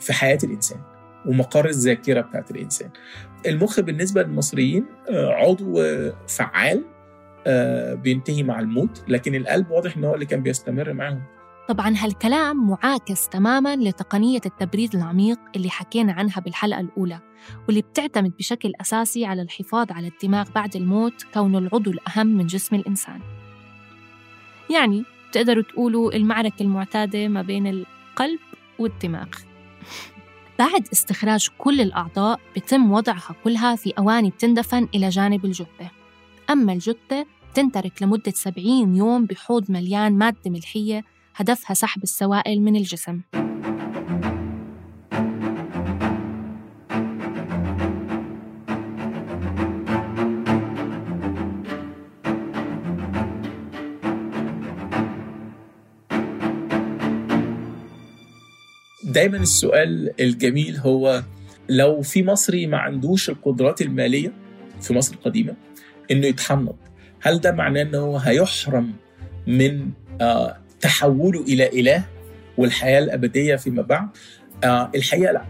في 0.01 0.13
حياة 0.13 0.39
الإنسان 0.45 0.81
ومقر 1.27 1.69
الذاكرة 1.69 2.21
بتاعت 2.21 2.51
الإنسان. 2.51 2.91
المخ 3.47 3.81
بالنسبة 3.81 4.23
للمصريين 4.23 4.87
عضو 5.11 5.83
فعال 6.29 6.85
بينتهي 7.95 8.43
مع 8.43 8.61
الموت 8.61 9.05
لكن 9.09 9.35
القلب 9.35 9.71
واضح 9.71 9.97
إن 9.97 10.05
هو 10.05 10.15
اللي 10.15 10.27
كان 10.27 10.43
بيستمر 10.43 10.93
معاهم. 10.93 11.23
طبعا 11.69 11.95
هالكلام 11.97 12.69
معاكس 12.71 13.29
تماما 13.29 13.77
لتقنية 13.77 14.41
التبريد 14.47 14.95
العميق 14.95 15.39
اللي 15.57 15.71
حكينا 15.71 16.13
عنها 16.13 16.41
بالحلقة 16.41 16.81
الأولى 16.81 17.21
واللي 17.67 17.83
بتعتمد 17.83 18.37
بشكل 18.37 18.73
أساسي 18.81 19.25
على 19.25 19.43
الحفاظ 19.43 19.93
على 19.93 20.09
الدماغ 20.09 20.51
بعد 20.55 20.77
الموت 20.77 21.23
كونه 21.35 21.59
العضو 21.59 21.91
الأهم 21.91 22.27
من 22.27 22.47
جسم 22.47 22.77
الإنسان. 22.77 23.21
يعني 24.71 25.05
تقدروا 25.33 25.63
تقولوا 25.63 26.13
المعركة 26.13 26.63
المعتادة 26.63 27.29
ما 27.29 27.43
بين 27.43 27.67
القلب 27.67 28.39
والدماغ. 28.79 29.29
بعد 30.59 30.89
استخراج 30.93 31.49
كل 31.59 31.81
الأعضاء 31.81 32.41
بتم 32.57 32.93
وضعها 32.93 33.35
كلها 33.45 33.77
في 33.77 33.93
أواني 33.99 34.31
بتندفن 34.31 34.89
إلى 34.95 35.09
جانب 35.09 35.45
الجثة. 35.45 35.91
أما 36.51 36.73
الجثة 36.73 37.27
تنترك 37.55 38.03
لمدة 38.03 38.33
70 38.35 38.97
يوم 38.97 39.27
بحوض 39.27 39.71
مليان 39.71 40.13
مادة 40.13 40.39
ملحية 40.47 41.05
هدفها 41.35 41.75
سحب 41.75 42.03
السوائل 42.03 42.61
من 42.63 42.77
الجسم. 42.77 43.21
دايما 59.05 59.37
السؤال 59.37 60.21
الجميل 60.21 60.77
هو 60.77 61.23
لو 61.69 62.03
في 62.03 62.23
مصري 62.23 62.67
ما 62.67 62.79
عندوش 62.79 63.31
القدرات 63.31 63.83
المالية 63.83 64.33
في 64.81 64.95
مصر 64.95 65.15
القديمة 65.15 65.55
إنه 66.11 66.27
يتحنط 66.27 66.77
هل 67.21 67.41
ده 67.41 67.53
معناه 67.53 67.83
انه 67.83 67.99
هو 67.99 68.17
هيحرم 68.17 68.93
من 69.47 69.91
آه 70.21 70.57
تحوله 70.81 71.41
إلى 71.43 71.81
إله 71.81 72.05
والحياة 72.59 72.99
الأبدية 72.99 73.57
فيما 73.57 73.83
بعد؟ 73.83 74.09
آه 74.65 74.91
الحقيقة 74.95 75.33
لا. 75.33 75.45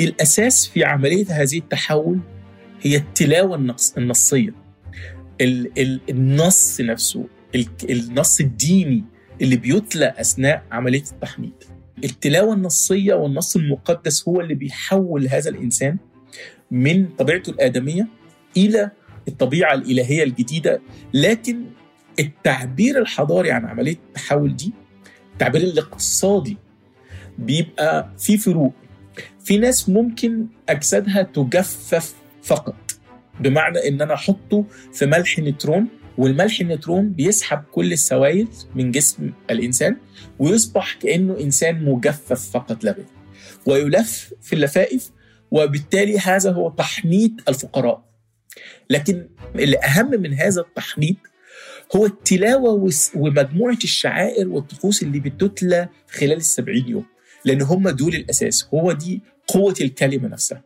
الأساس 0.00 0.66
في 0.68 0.84
عملية 0.84 1.26
هذه 1.28 1.58
التحول 1.58 2.18
هي 2.82 2.96
التلاوة 2.96 3.56
النص 3.56 3.94
النصية. 3.98 4.54
ال 5.40 5.78
ال 5.78 6.00
النص 6.10 6.80
نفسه 6.80 7.24
النص 7.90 8.40
الديني 8.40 9.04
اللي 9.42 9.56
بيتلى 9.56 10.14
أثناء 10.18 10.62
عملية 10.72 11.02
التحنيط 11.12 11.66
التلاوة 12.04 12.54
النصية 12.54 13.14
والنص 13.14 13.56
المقدس 13.56 14.28
هو 14.28 14.40
اللي 14.40 14.54
بيحول 14.54 15.28
هذا 15.28 15.50
الإنسان 15.50 15.96
من 16.70 17.06
طبيعته 17.06 17.50
الآدمية 17.50 18.06
إلى 18.56 18.90
الطبيعة 19.28 19.74
الإلهية 19.74 20.22
الجديدة 20.24 20.80
لكن 21.14 21.64
التعبير 22.20 22.98
الحضاري 22.98 23.50
عن 23.50 23.64
عملية 23.66 23.92
التحول 24.08 24.56
دي 24.56 24.72
التعبير 25.32 25.62
الاقتصادي 25.62 26.56
بيبقى 27.38 28.10
في 28.18 28.38
فروق. 28.38 28.72
في 29.44 29.58
ناس 29.58 29.88
ممكن 29.88 30.46
أجسادها 30.68 31.22
تجفف 31.22 32.14
فقط 32.42 32.76
بمعنى 33.40 33.88
إن 33.88 34.02
أنا 34.02 34.14
أحطه 34.14 34.64
في 34.92 35.06
ملح 35.06 35.38
نترون 35.38 35.88
والملح 36.18 36.60
النيوترون 36.60 37.08
بيسحب 37.12 37.62
كل 37.72 37.92
السوائل 37.92 38.48
من 38.74 38.90
جسم 38.90 39.30
الإنسان 39.50 39.96
ويصبح 40.38 40.94
كأنه 40.94 41.40
إنسان 41.40 41.84
مجفف 41.84 42.50
فقط 42.50 42.84
لا 42.84 42.96
ويلف 43.66 44.34
في 44.42 44.52
اللفائف 44.52 45.10
وبالتالي 45.50 46.18
هذا 46.18 46.52
هو 46.52 46.70
تحنيط 46.70 47.30
الفقراء. 47.48 48.13
لكن 48.90 49.28
الأهم 49.54 50.10
من 50.10 50.34
هذا 50.34 50.60
التحنيط 50.60 51.16
هو 51.96 52.06
التلاوة 52.06 52.90
ومجموعة 53.14 53.78
الشعائر 53.84 54.48
والطقوس 54.48 55.02
اللي 55.02 55.20
بتتلى 55.20 55.88
خلال 56.10 56.32
السبعين 56.36 56.88
يوم 56.88 57.04
لأن 57.44 57.62
هم 57.62 57.88
دول 57.88 58.14
الأساس 58.14 58.68
هو 58.74 58.92
دي 58.92 59.22
قوة 59.48 59.74
الكلمة 59.80 60.28
نفسها. 60.28 60.62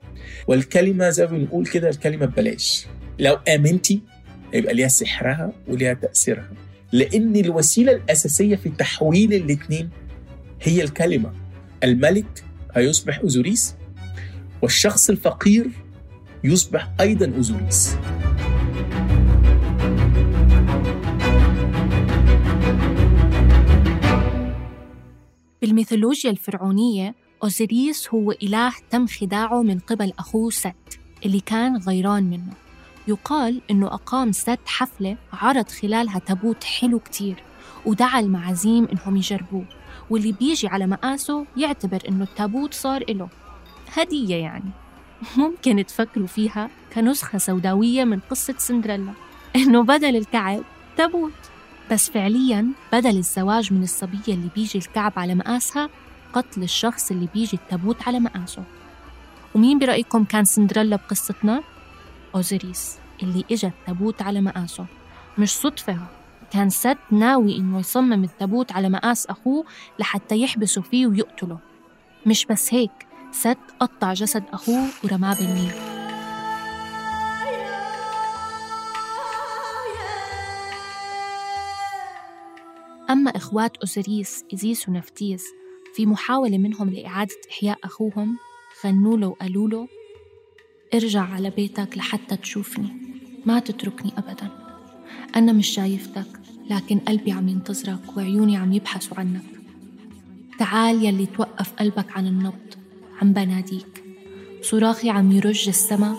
والكلمة 0.49 1.11
زي 1.11 1.26
ما 1.26 1.38
بنقول 1.38 1.66
كده 1.66 1.88
الكلمة 1.88 2.26
ببلاش. 2.26 2.87
لو 3.18 3.35
آمنتي 3.35 4.02
يبقى 4.54 4.75
ليها 4.75 4.88
سحرها 4.88 5.52
وليها 5.68 5.95
تأثيرها. 5.95 6.50
لأن 6.92 7.37
الوسيلة 7.37 7.92
الأساسية 7.92 8.57
في 8.57 8.68
تحويل 8.68 9.35
الاثنين 9.35 9.90
هي 10.62 10.83
الكلمة. 10.85 11.33
الملك 11.85 12.45
هيصبح 12.75 13.18
أوزوريس 13.18 13.75
والشخص 14.62 15.11
الفقير 15.11 15.71
يصبح 16.45 16.88
أيضا 17.00 17.33
أوزوريس 17.37 17.97
بالميثولوجيا 25.62 26.30
الفرعونية 26.30 27.14
أوزيريس 27.42 28.09
هو 28.14 28.33
إله 28.33 28.73
تم 28.90 29.07
خداعه 29.07 29.62
من 29.62 29.78
قبل 29.78 30.12
أخوه 30.18 30.50
ست 30.50 31.00
اللي 31.26 31.40
كان 31.40 31.76
غيران 31.76 32.23
منه. 32.30 32.52
يقال 33.09 33.61
إنه 33.71 33.87
أقام 33.87 34.33
ست 34.33 34.59
حفلة 34.66 35.16
عرض 35.33 35.68
خلالها 35.68 36.18
تابوت 36.18 36.64
حلو 36.64 36.99
كتير 36.99 37.42
ودعا 37.87 38.21
المعازيم 38.21 38.88
إنهم 38.92 39.16
يجربوه. 39.16 39.64
واللي 40.11 40.33
بيجي 40.33 40.68
على 40.68 40.87
مقاسه 40.87 41.47
يعتبر 41.57 42.02
إنه 42.09 42.25
التابوت 42.25 42.75
صار 42.75 43.04
إله. 43.09 43.28
هدية 43.92 44.37
يعني. 44.37 44.71
ممكن 45.37 45.87
تفكروا 45.87 46.27
فيها 46.27 46.71
كنسخة 46.95 47.39
سوداوية 47.39 48.05
من 48.05 48.21
قصة 48.31 48.55
سندريلا. 48.59 49.13
إنه 49.57 49.83
بدل 49.83 50.17
الكعب 50.17 50.63
تابوت 50.97 51.33
بس 51.91 52.11
فعليا 52.11 52.69
بدل 52.93 53.17
الزواج 53.17 53.73
من 53.73 53.83
الصبية 53.83 54.35
اللي 54.35 54.49
بيجي 54.55 54.79
الكعب 54.79 55.13
على 55.17 55.35
مقاسها 55.35 55.89
قتل 56.33 56.63
الشخص 56.63 57.11
اللي 57.11 57.29
بيجي 57.35 57.57
التابوت 57.57 58.09
على 58.09 58.21
مقاسه. 58.21 58.63
ومين 59.55 59.79
برأيكم 59.79 60.25
كان 60.25 60.45
سندريلا 60.45 60.97
بقصتنا؟ 60.97 61.63
أوزيريس 62.35 62.97
اللي 63.23 63.45
إجا 63.53 63.69
التابوت 63.69 64.23
على 64.23 64.41
مقاسه. 64.41 64.87
مش 65.39 65.51
صدفة. 65.51 65.99
كان 66.53 66.71
ست 66.71 66.99
ناوي 67.11 67.57
إنه 67.57 67.79
يصمم 67.79 68.25
التابوت 68.25 68.73
على 68.73 68.89
مقاس 68.89 69.27
أخوه 69.27 69.65
لحتى 69.99 70.41
يحبسوا 70.43 70.83
فيه 70.83 71.07
ويقتله. 71.07 71.59
مش 72.27 72.47
بس 72.47 72.75
هيك. 72.75 73.08
ست 73.38 73.59
قطع 73.80 74.12
جسد 74.12 74.45
أخوه 74.52 74.88
ورماه 75.04 75.35
بالنيل. 75.35 75.73
أما 83.11 83.37
إخوات 83.37 83.76
أوزيريس 83.76 84.45
إزيس 84.54 84.88
ونفتيس 84.88 85.45
في 85.95 86.07
محاولة 86.07 86.59
منهم 86.59 86.90
لإعادة 86.90 87.37
إحياء 87.50 87.78
أخوهم 87.85 88.38
غنوا 88.85 89.16
له 89.16 89.26
وقالوا 89.26 89.68
له 89.68 89.88
ارجع 90.95 91.23
على 91.23 91.50
بيتك 91.50 91.99
لحتى 91.99 92.37
تشوفني 92.37 92.88
ما 93.47 93.59
تتركني 93.59 94.12
أبدا. 94.18 94.50
أنا 95.37 95.52
مش 95.52 95.68
شايفتك 95.68 96.40
لكن 96.71 96.99
قلبي 96.99 97.33
عم 97.33 97.49
ينتظرك 97.49 98.16
وعيوني 98.16 98.56
عم 98.56 98.73
يبحثوا 98.73 99.19
عنك. 99.19 99.45
تعال 100.58 101.04
يلي 101.04 101.26
توقف 101.26 101.73
قلبك 101.73 102.17
عن 102.17 102.26
النبض. 102.26 102.77
عم 103.23 103.33
بناديك. 103.33 104.04
صراخي 104.63 105.11
عم 105.11 105.33
يرج 105.33 105.69
السما 105.69 106.17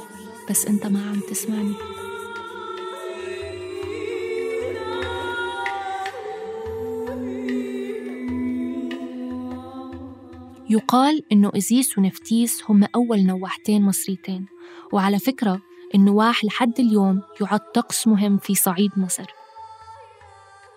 بس 0.49 0.65
أنت 0.65 0.85
ما 0.85 1.09
عم 1.09 1.19
تسمعني. 1.19 1.73
يقال 10.69 11.23
إنه 11.31 11.51
إزيس 11.57 11.97
ونفتيس 11.97 12.63
هم 12.69 12.87
أول 12.95 13.25
نواحتين 13.25 13.81
مصريتين 13.81 14.45
وعلى 14.93 15.19
فكرة 15.19 15.61
النواح 15.95 16.45
لحد 16.45 16.79
اليوم 16.79 17.21
يعد 17.41 17.59
طقس 17.59 18.07
مهم 18.07 18.37
في 18.37 18.55
صعيد 18.55 18.91
مصر. 18.97 19.25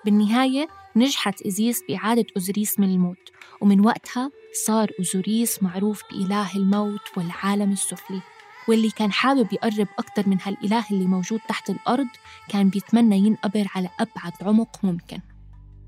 بالنهاية 0.05 0.69
نجحت 0.97 1.43
إزيس 1.43 1.83
بإعادة 1.89 2.25
أوزريس 2.37 2.81
من 2.81 2.91
الموت 2.91 3.29
ومن 3.61 3.87
وقتها 3.87 4.31
صار 4.53 4.91
أوزوريس 4.99 5.63
معروف 5.63 6.03
بإله 6.11 6.57
الموت 6.57 7.01
والعالم 7.17 7.73
السفلي 7.73 8.21
واللي 8.69 8.91
كان 8.91 9.13
حابب 9.13 9.53
يقرب 9.53 9.89
أكتر 9.99 10.29
من 10.29 10.37
هالإله 10.43 10.85
اللي 10.91 11.05
موجود 11.05 11.41
تحت 11.49 11.71
الأرض 11.71 12.07
كان 12.49 12.69
بيتمنى 12.69 13.17
ينقبر 13.19 13.67
على 13.75 13.89
أبعد 14.01 14.33
عمق 14.43 14.85
ممكن. 14.85 15.19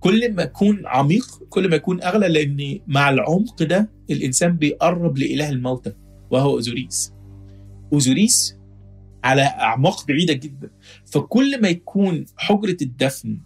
كل 0.01 0.35
ما 0.35 0.43
يكون 0.43 0.87
عميق 0.87 1.43
كل 1.49 1.71
ما 1.71 1.77
يكون 1.77 2.03
أغلى 2.03 2.29
لأن 2.29 2.81
مع 2.87 3.11
العمق 3.11 3.63
ده 3.63 3.91
الإنسان 4.11 4.57
بيقرب 4.57 5.19
لإله 5.19 5.49
الموتى 5.49 5.93
وهو 6.31 6.51
أوزوريس. 6.51 7.13
أوزوريس 7.93 8.57
على 9.25 9.43
أعماق 9.43 10.07
بعيدة 10.07 10.33
جدا. 10.35 10.71
فكل 11.07 11.61
ما 11.63 11.69
يكون 11.69 12.25
حجرة 12.37 12.77
الدفن 12.83 13.41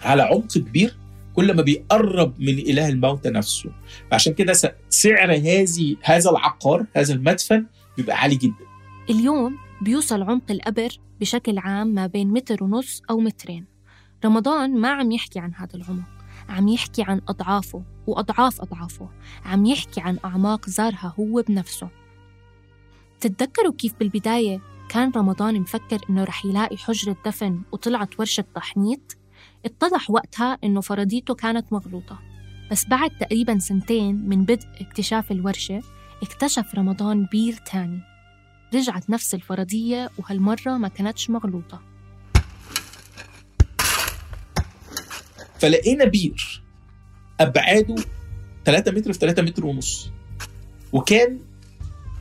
على 0.00 0.22
عمق 0.22 0.52
كبير 0.58 0.98
كل 1.36 1.56
ما 1.56 1.62
بيقرب 1.62 2.40
من 2.40 2.58
إله 2.58 2.88
الموتى 2.88 3.30
نفسه. 3.30 3.70
فعشان 4.10 4.34
كده 4.34 4.52
سعر 4.88 5.32
هذه 5.32 5.96
هذا 6.02 6.30
العقار 6.30 6.86
هذا 6.96 7.14
المدفن 7.14 7.66
بيبقى 7.96 8.16
عالي 8.16 8.36
جدا. 8.36 8.64
اليوم 9.10 9.58
بيوصل 9.80 10.22
عمق 10.22 10.50
القبر 10.50 10.88
بشكل 11.20 11.58
عام 11.58 11.86
ما 11.86 12.06
بين 12.06 12.28
متر 12.28 12.64
ونص 12.64 13.02
أو 13.10 13.20
مترين. 13.20 13.64
رمضان 14.24 14.80
ما 14.80 14.88
عم 14.88 15.12
يحكي 15.12 15.38
عن 15.38 15.54
هذا 15.54 15.74
العمق. 15.74 16.08
عم 16.48 16.68
يحكي 16.68 17.02
عن 17.02 17.20
أضعافه 17.28 17.82
وأضعاف 18.06 18.60
أضعافه. 18.60 19.08
عم 19.44 19.66
يحكي 19.66 20.00
عن 20.00 20.18
أعماق 20.24 20.68
زارها 20.68 21.14
هو 21.20 21.42
بنفسه. 21.48 21.88
تتذكروا 23.20 23.72
كيف 23.72 23.94
بالبداية 24.00 24.60
كان 24.88 25.12
رمضان 25.16 25.60
مفكر 25.60 25.98
إنه 26.10 26.24
رح 26.24 26.44
يلاقي 26.44 26.76
حجرة 26.76 27.16
دفن 27.26 27.60
وطلعت 27.72 28.20
ورشة 28.20 28.44
تحنيط؟ 28.54 29.16
اتضح 29.66 30.10
وقتها 30.10 30.58
إنه 30.64 30.80
فرضيته 30.80 31.34
كانت 31.34 31.72
مغلوطة. 31.72 32.18
بس 32.70 32.86
بعد 32.86 33.10
تقريبا 33.10 33.58
سنتين 33.58 34.28
من 34.28 34.44
بدء 34.44 34.66
اكتشاف 34.80 35.32
الورشة 35.32 35.82
اكتشف 36.22 36.74
رمضان 36.74 37.26
بير 37.32 37.52
تاني. 37.52 38.00
رجعت 38.74 39.10
نفس 39.10 39.34
الفرضية 39.34 40.10
وهالمرة 40.18 40.76
ما 40.76 40.88
كانتش 40.88 41.30
مغلوطة. 41.30 41.82
فلقينا 45.58 46.04
بير 46.04 46.62
أبعاده 47.40 47.94
3 48.64 48.92
متر 48.92 49.12
في 49.12 49.18
3 49.18 49.42
متر 49.42 49.66
ونص 49.66 50.10
وكان 50.92 51.40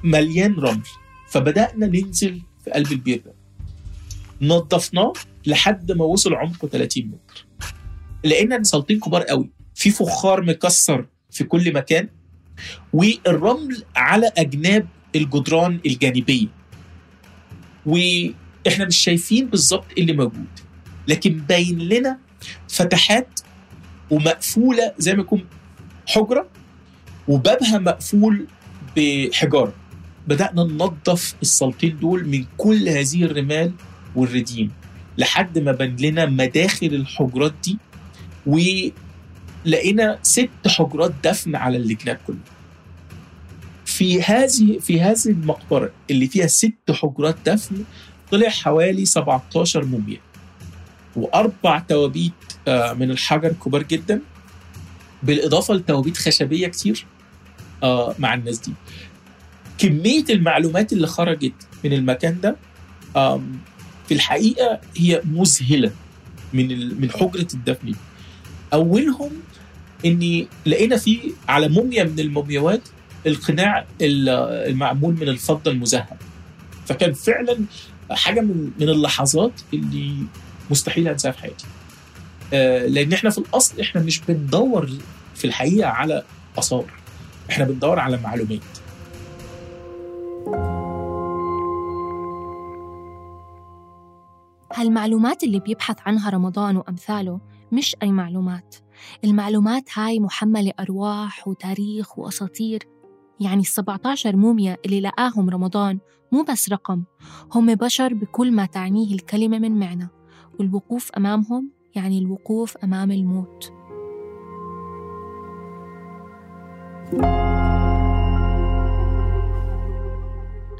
مليان 0.04 0.54
رمل. 0.54 0.84
فبدأنا 1.30 1.88
ننزل 1.88 2.42
في 2.64 2.72
قلب 2.72 2.92
البير 2.92 3.22
ده. 3.26 3.35
نظفناه 4.42 5.14
لحد 5.46 5.92
ما 5.92 6.06
وصل 6.06 6.34
عمقه 6.34 6.68
30 6.68 7.04
متر. 7.06 7.46
لقينا 8.26 8.64
سلطين 8.64 9.00
كبار 9.00 9.24
قوي. 9.24 9.50
في 9.76 9.90
فخار 9.90 10.42
مكسر 10.42 11.06
في 11.32 11.44
كل 11.44 11.74
مكان. 11.74 12.10
والرمل 12.94 13.84
على 13.96 14.32
أجناب 14.38 14.88
الجدران 15.16 15.80
الجانبية. 15.86 16.48
وإحنا 17.86 18.86
مش 18.86 18.98
شايفين 18.98 19.48
بالظبط 19.48 19.86
إيه 19.98 20.04
اللي 20.04 20.14
موجود. 20.14 20.48
لكن 21.08 21.38
باين 21.38 21.80
لنا 21.80 22.20
فتحات 22.70 23.40
ومقفولة 24.12 24.94
زي 24.98 25.14
ما 25.14 25.22
يكون 25.22 25.46
حجرة 26.08 26.48
وبابها 27.28 27.78
مقفول 27.78 28.48
بحجارة. 28.98 29.74
بدأنا 30.28 30.64
ننظف 30.64 31.36
السلطين 31.42 32.00
دول 32.00 32.28
من 32.28 32.46
كل 32.58 32.90
هذه 32.90 33.24
الرمال 33.24 33.72
والرديم 34.16 34.72
لحد 35.18 35.60
ما 35.60 35.72
بان 35.72 35.96
لنا 35.96 36.26
مداخل 36.26 36.88
الحجرات 36.88 37.54
دي 37.64 37.78
ولقينا 38.46 40.20
ست 40.24 40.50
حجرات 40.68 41.14
دفن 41.24 41.56
على 41.56 41.78
الجناب 41.78 42.20
كله. 42.28 42.38
في 43.86 44.22
هذه 44.24 44.80
في 44.80 45.02
هذه 45.02 45.26
المقبرة 45.26 45.92
اللي 46.12 46.28
فيها 46.28 46.48
ست 46.48 46.92
حجرات 46.92 47.36
دفن 47.46 47.84
طلع 48.32 48.50
حوالي 48.50 49.06
17 49.06 49.86
موميا. 49.86 50.20
وأربع 51.16 51.80
توابيت 51.80 52.32
من 52.68 53.12
الحجر 53.12 53.54
كبار 53.66 53.84
جدا. 53.84 54.22
بالإضافة 55.24 55.74
لتوابيت 55.74 56.18
خشبية 56.18 56.68
كتير 56.68 57.06
مع 58.20 58.34
الناس 58.34 58.60
دي. 58.60 58.74
كمية 59.78 60.26
المعلومات 60.30 60.94
اللي 60.94 61.08
خرجت 61.08 61.54
من 61.84 61.94
المكان 61.94 62.40
ده 62.42 62.56
في 64.08 64.14
الحقيقة 64.14 64.80
هي 64.98 65.22
مذهلة 65.26 65.92
من 66.54 66.68
من 67.02 67.12
حجرة 67.12 67.48
الدفن 67.54 67.94
أولهم 68.74 69.32
إني 70.06 70.48
لقينا 70.66 70.98
فيه 70.98 71.20
على 71.48 71.68
موميا 71.68 72.04
من 72.04 72.20
المومياوات 72.20 72.82
القناع 73.28 73.86
المعمول 74.02 75.14
من 75.14 75.30
الفضة 75.30 75.72
المذهب 75.72 76.18
فكان 76.86 77.14
فعلا 77.14 77.58
حاجة 78.12 78.42
من 78.42 78.72
من 78.80 78.90
اللحظات 78.90 79.52
اللي 79.74 80.16
مستحيل 80.72 81.08
أنساها 81.08 81.32
في 81.32 81.40
حياتي. 81.40 81.66
آه، 82.54 82.86
لأن 82.88 83.14
إحنا 83.14 83.30
في 83.30 83.38
الأصل 83.38 83.80
إحنا 83.82 84.02
مش 84.02 84.20
بندور 84.20 84.90
في 85.36 85.46
الحقيقة 85.46 85.90
على 85.90 86.24
آثار. 86.58 86.86
إحنا 87.50 87.66
بندور 87.66 88.00
على 88.00 88.18
معلومات. 88.18 88.60
هالمعلومات 94.76 95.44
اللي 95.44 95.60
بيبحث 95.60 95.98
عنها 96.06 96.30
رمضان 96.30 96.78
وأمثاله 96.78 97.40
مش 97.72 97.96
أي 98.04 98.12
معلومات. 98.12 98.76
المعلومات 99.24 99.84
هاي 99.94 100.20
محملة 100.20 100.72
أرواح 100.80 101.48
وتاريخ 101.48 102.20
وأساطير. 102.20 102.84
يعني 103.40 103.62
ال 103.62 103.66
17 103.66 104.36
موميا 104.36 104.78
اللي 104.86 105.02
لقاهم 105.02 105.50
رمضان 105.50 106.00
مو 106.32 106.44
بس 106.44 106.70
رقم 106.70 107.04
هم 107.54 107.76
بشر 107.76 108.14
بكل 108.14 108.52
ما 108.52 108.66
تعنيه 108.66 109.16
الكلمة 109.16 109.60
من 109.60 109.80
معنى. 109.80 110.10
والوقوف 110.60 111.12
أمامهم 111.12 111.72
يعني 111.96 112.20
الوقوف 112.20 112.78
أمام 112.78 113.12
الموت. 113.12 113.72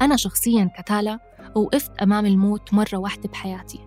أنا 0.02 0.16
شخصياً 0.16 0.70
كتالا 0.78 1.18
وقفت 1.54 1.98
أمام 2.02 2.26
الموت 2.26 2.74
مرة 2.74 2.96
واحدة 2.96 3.28
بحياتي. 3.28 3.85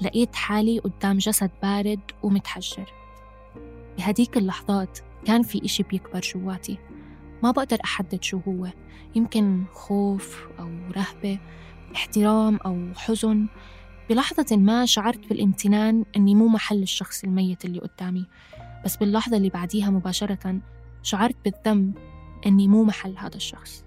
لقيت 0.00 0.34
حالي 0.34 0.78
قدام 0.78 1.18
جسد 1.18 1.50
بارد 1.62 2.00
ومتحجر. 2.22 2.92
بهديك 3.98 4.36
اللحظات 4.36 4.98
كان 5.24 5.42
في 5.42 5.64
إشي 5.64 5.82
بيكبر 5.82 6.20
جواتي. 6.20 6.78
ما 7.42 7.50
بقدر 7.50 7.78
أحدد 7.84 8.22
شو 8.22 8.40
هو. 8.48 8.68
يمكن 9.14 9.64
خوف 9.72 10.46
أو 10.58 10.70
رهبة 10.96 11.38
احترام 11.94 12.56
أو 12.56 12.94
حزن. 12.96 13.46
بلحظة 14.10 14.56
ما 14.56 14.86
شعرت 14.86 15.28
بالامتنان 15.28 16.04
أني 16.16 16.34
مو 16.34 16.48
محل 16.48 16.82
الشخص 16.82 17.24
الميت 17.24 17.64
اللي 17.64 17.80
قدامي. 17.80 18.26
بس 18.84 18.96
باللحظة 18.96 19.36
اللي 19.36 19.48
بعديها 19.48 19.90
مباشرة 19.90 20.60
شعرت 21.02 21.36
بالذنب 21.44 21.98
أني 22.46 22.68
مو 22.68 22.84
محل 22.84 23.18
هذا 23.18 23.36
الشخص. 23.36 23.83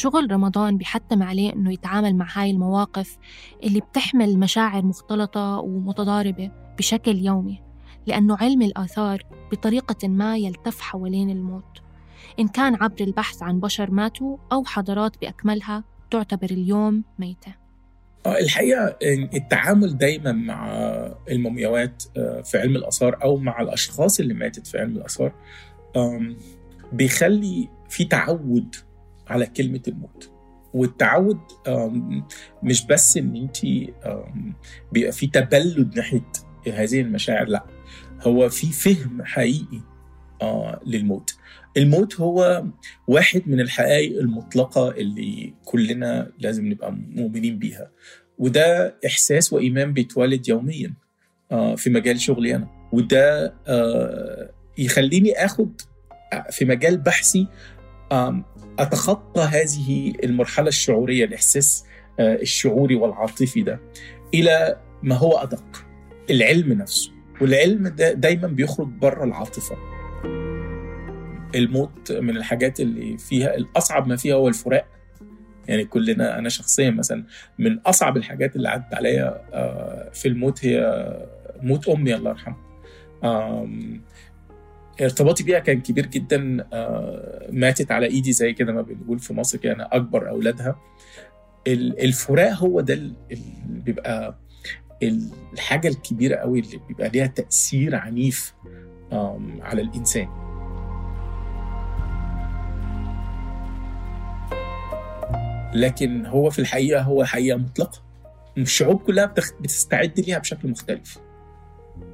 شغل 0.00 0.32
رمضان 0.32 0.76
بيحتم 0.76 1.22
عليه 1.22 1.52
إنه 1.52 1.72
يتعامل 1.72 2.16
مع 2.16 2.26
هاي 2.32 2.50
المواقف 2.50 3.18
اللي 3.64 3.80
بتحمل 3.80 4.38
مشاعر 4.38 4.84
مختلطة 4.84 5.58
ومتضاربة 5.58 6.50
بشكل 6.78 7.16
يومي 7.16 7.62
لأنه 8.06 8.36
علم 8.40 8.62
الآثار 8.62 9.22
بطريقة 9.52 10.08
ما 10.08 10.36
يلتف 10.36 10.80
حوالين 10.80 11.30
الموت. 11.30 11.78
إن 12.38 12.48
كان 12.48 12.74
عبر 12.74 13.00
البحث 13.00 13.42
عن 13.42 13.60
بشر 13.60 13.90
ماتوا 13.90 14.36
أو 14.52 14.64
حضارات 14.64 15.20
بأكملها 15.20 15.84
تعتبر 16.10 16.50
اليوم 16.50 17.04
ميتة. 17.18 17.54
آه، 18.26 18.38
الحقيقة 18.38 18.96
التعامل 19.34 19.98
دايما 19.98 20.32
مع 20.32 20.68
المومياوات 21.30 22.02
آه، 22.16 22.40
في 22.40 22.58
علم 22.58 22.76
الآثار 22.76 23.22
أو 23.22 23.36
مع 23.36 23.60
الأشخاص 23.60 24.20
اللي 24.20 24.34
ماتت 24.34 24.66
في 24.66 24.78
علم 24.78 24.96
الآثار 24.96 25.32
بيخلي 26.92 27.68
في 27.88 28.04
تعود 28.04 28.76
على 29.30 29.46
كلمة 29.46 29.82
الموت. 29.88 30.30
والتعود 30.74 31.38
مش 32.62 32.86
بس 32.86 33.16
إن 33.16 33.36
أنت 33.36 33.56
بيبقى 34.92 35.12
في 35.12 35.26
تبلد 35.26 35.96
ناحية 35.96 36.32
هذه 36.72 37.00
المشاعر 37.00 37.48
لأ 37.48 37.64
هو 38.22 38.48
في 38.48 38.66
فهم 38.66 39.22
حقيقي 39.24 39.80
آه، 40.42 40.80
للموت. 40.86 41.34
الموت 41.76 42.20
هو 42.20 42.64
واحد 43.08 43.42
من 43.46 43.60
الحقائق 43.60 44.18
المطلقة 44.18 44.90
اللي 44.90 45.54
كلنا 45.64 46.30
لازم 46.38 46.66
نبقى 46.68 46.92
مؤمنين 46.92 47.58
بيها. 47.58 47.90
وده 48.38 48.94
إحساس 49.06 49.52
وإيمان 49.52 49.92
بيتولد 49.92 50.48
يوميا 50.48 50.94
آه، 51.52 51.74
في 51.74 51.90
مجال 51.90 52.20
شغلي 52.20 52.54
أنا. 52.54 52.68
وده 52.92 53.54
آه، 53.66 54.50
يخليني 54.78 55.32
أخد 55.44 55.80
في 56.50 56.64
مجال 56.64 56.96
بحثي 56.96 57.46
أتخطى 58.78 59.40
هذه 59.40 60.12
المرحلة 60.24 60.68
الشعورية 60.68 61.24
الإحساس 61.24 61.84
الشعوري 62.20 62.94
والعاطفي 62.94 63.62
ده 63.62 63.80
إلى 64.34 64.80
ما 65.02 65.14
هو 65.14 65.32
أدق 65.32 65.84
العلم 66.30 66.72
نفسه. 66.72 67.12
والعلم 67.40 67.88
ده 67.88 68.12
دايما 68.12 68.48
بيخرج 68.48 68.88
بره 68.88 69.24
العاطفة. 69.24 69.76
الموت 71.54 72.12
من 72.12 72.36
الحاجات 72.36 72.80
اللي 72.80 73.18
فيها 73.18 73.54
الأصعب 73.56 74.06
ما 74.06 74.16
فيها 74.16 74.34
هو 74.34 74.48
الفراق. 74.48 74.86
يعني 75.68 75.84
كلنا 75.84 76.38
أنا 76.38 76.48
شخصيا 76.48 76.90
مثلا 76.90 77.24
من 77.58 77.78
أصعب 77.78 78.16
الحاجات 78.16 78.56
اللي 78.56 78.68
عدت 78.68 78.94
عليا 78.94 79.42
آه، 79.52 80.10
في 80.12 80.28
الموت 80.28 80.64
هي 80.64 81.06
موت 81.62 81.88
أمي 81.88 82.14
الله 82.14 82.30
يرحمها. 82.30 82.70
ارتباطي 85.00 85.42
بيها 85.44 85.58
كان 85.58 85.80
كبير 85.80 86.06
جدا 86.06 86.66
آه، 86.72 87.46
ماتت 87.52 87.92
على 87.92 88.06
إيدي 88.06 88.32
زي 88.32 88.52
كده 88.52 88.72
ما 88.72 88.82
بنقول 88.82 89.18
في 89.18 89.34
مصر 89.34 89.58
كده 89.58 89.72
أنا 89.72 89.96
أكبر 89.96 90.28
أولادها. 90.28 90.76
الفراق 91.66 92.52
هو 92.52 92.80
ده 92.80 92.94
اللي 92.94 93.14
بيبقى 93.66 94.38
الحاجة 95.52 95.88
الكبيرة 95.88 96.36
قوي 96.36 96.60
اللي 96.60 96.80
بيبقى 96.88 97.08
ليها 97.08 97.26
تأثير 97.26 97.94
عنيف 97.96 98.54
على 99.60 99.82
الإنسان. 99.82 100.28
لكن 105.74 106.26
هو 106.26 106.50
في 106.50 106.58
الحقيقة 106.58 107.02
هو 107.02 107.24
حقيقة 107.24 107.58
مطلقة. 107.58 108.02
الشعوب 108.58 109.02
كلها 109.02 109.34
بتستعد 109.60 110.20
ليها 110.20 110.38
بشكل 110.38 110.68
مختلف. 110.68 111.18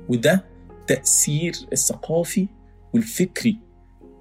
وده 0.08 0.44
تأثير 0.86 1.52
الثقافي 1.72 2.48
والفكري 2.96 3.58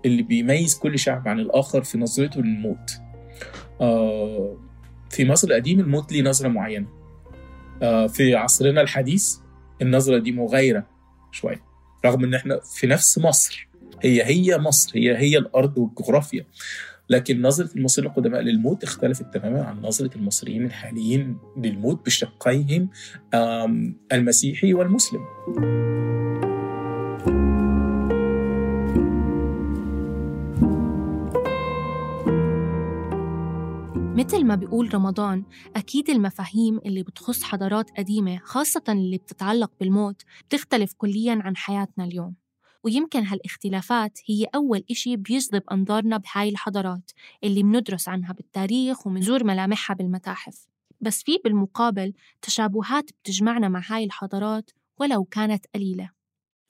اللي 0.06 0.24
بيميز 0.24 0.78
كل 0.80 1.00
شعب 1.00 1.28
عن 1.28 1.40
الآخر 1.40 1.84
في 1.84 1.98
نظرته 1.98 2.42
للموت. 2.42 2.92
آه، 3.82 4.58
في 5.10 5.26
مصر 5.26 5.48
القديم 5.48 5.80
الموت 5.80 6.12
ليه 6.12 6.22
نظرة 6.22 6.48
معينة. 6.48 6.88
آه، 7.82 8.08
في 8.08 8.36
عصرنا 8.36 8.82
الحديث 8.82 9.36
النظرة 9.82 10.18
دي 10.18 10.32
مغايرة 10.32 10.88
شوية 11.32 11.64
رغم 12.06 12.24
إن 12.24 12.34
إحنا 12.34 12.60
في 12.60 12.88
نفس 12.88 13.18
مصر 13.18 13.70
هي 14.02 14.24
هي 14.24 14.58
مصر 14.58 14.92
هي 14.96 15.18
هي 15.18 15.38
الأرض 15.38 15.78
والجغرافيا. 15.78 16.46
لكن 17.10 17.42
نظرة 17.42 17.76
المصريين 17.76 18.12
القدماء 18.12 18.42
للموت 18.42 18.84
اختلفت 18.84 19.34
تماما 19.34 19.64
عن 19.64 19.82
نظرة 19.82 20.16
المصريين 20.16 20.66
الحاليين 20.66 21.38
للموت 21.58 22.06
بشقيهم 22.06 22.90
المسيحي 24.12 24.74
والمسلم. 24.74 25.22
مثل 34.26 34.44
ما 34.46 34.56
بيقول 34.56 34.94
رمضان 34.94 35.44
أكيد 35.76 36.10
المفاهيم 36.10 36.80
اللي 36.86 37.04
بتخص 37.04 37.44
حضارات 37.44 37.90
قديمة 37.98 38.40
خاصة 38.44 38.84
اللي 38.90 39.18
بتتعلق 39.18 39.72
بالموت 39.80 40.22
بتختلف 40.48 40.94
كلياً 40.98 41.40
عن 41.42 41.58
حياتنا 41.58 42.06
اليوم. 42.06 42.36
ويمكن 42.84 43.24
هالاختلافات 43.24 44.20
هي 44.26 44.48
أول 44.56 44.84
إشي 44.92 45.16
بيجذب 45.16 45.64
أنظارنا 45.72 46.18
بهاي 46.18 46.50
الحضارات 46.50 47.12
اللي 47.44 47.64
بندرس 47.64 48.10
عنها 48.10 48.34
بالتاريخ 48.34 49.08
ومنزور 49.08 49.44
ملامحها 49.44 49.96
بالمتاحف. 49.96 50.68
بس 51.02 51.24
في 51.24 51.38
بالمقابل 51.44 52.14
تشابهات 52.42 53.12
بتجمعنا 53.12 53.70
مع 53.70 53.82
هاي 53.88 54.04
الحضارات 54.04 54.72
ولو 55.00 55.24
كانت 55.24 55.66
قليلة. 55.76 56.10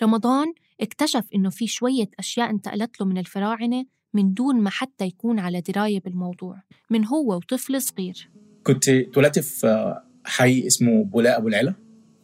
رمضان 0.03 0.53
اكتشف 0.81 1.25
إنه 1.35 1.49
في 1.49 1.67
شوية 1.67 2.09
أشياء 2.19 2.49
انتقلت 2.49 3.01
له 3.01 3.07
من 3.07 3.17
الفراعنة 3.17 3.85
من 4.15 4.33
دون 4.33 4.61
ما 4.61 4.69
حتى 4.69 5.05
يكون 5.05 5.39
على 5.39 5.61
دراية 5.61 5.99
بالموضوع 5.99 6.61
من 6.89 7.05
هو 7.05 7.35
وطفل 7.35 7.81
صغير. 7.81 8.29
كنت 8.63 8.89
اتولدت 8.89 9.39
في 9.39 9.95
حي 10.25 10.67
اسمه 10.67 11.03
بولاق 11.03 11.35
أبو 11.35 11.47
العلا 11.47 11.73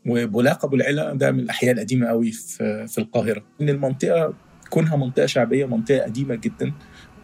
وبولاق 0.07 0.65
أبو 0.65 0.75
العلا 0.75 1.13
ده 1.13 1.31
من 1.31 1.39
الأحياء 1.39 1.73
القديمة 1.73 2.07
قوي 2.07 2.31
في, 2.31 2.97
القاهرة. 2.97 3.43
إن 3.61 3.69
المنطقة 3.69 4.33
كونها 4.69 4.95
منطقة 4.95 5.25
شعبية 5.25 5.65
منطقة 5.65 5.99
قديمة 6.03 6.35
جدا. 6.35 6.73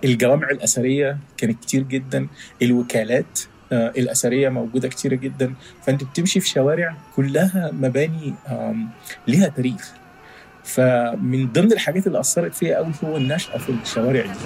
الجوامع 0.04 0.50
الأثرية 0.50 1.18
كانت 1.38 1.64
كتير 1.64 1.84
جدا. 1.84 2.28
الوكالات 2.62 3.40
آه، 3.72 3.90
الأثرية 3.98 4.50
موجودة 4.50 4.88
كتير 4.88 5.14
جدا. 5.14 5.54
فأنت 5.82 6.04
بتمشي 6.04 6.40
في 6.40 6.50
شوارع 6.50 6.98
كلها 7.16 7.72
مباني 7.72 8.34
ليها 9.28 9.48
تاريخ. 9.48 9.94
فمن 10.68 11.52
ضمن 11.52 11.72
الحاجات 11.72 12.08
اللي 12.08 12.20
أثرت 12.20 12.54
فيا 12.56 12.78
قوي 12.78 12.92
هو 13.04 13.18
النشأة 13.18 13.58
في 13.58 13.70
الشوارع 13.70 14.26
دي. 14.26 14.40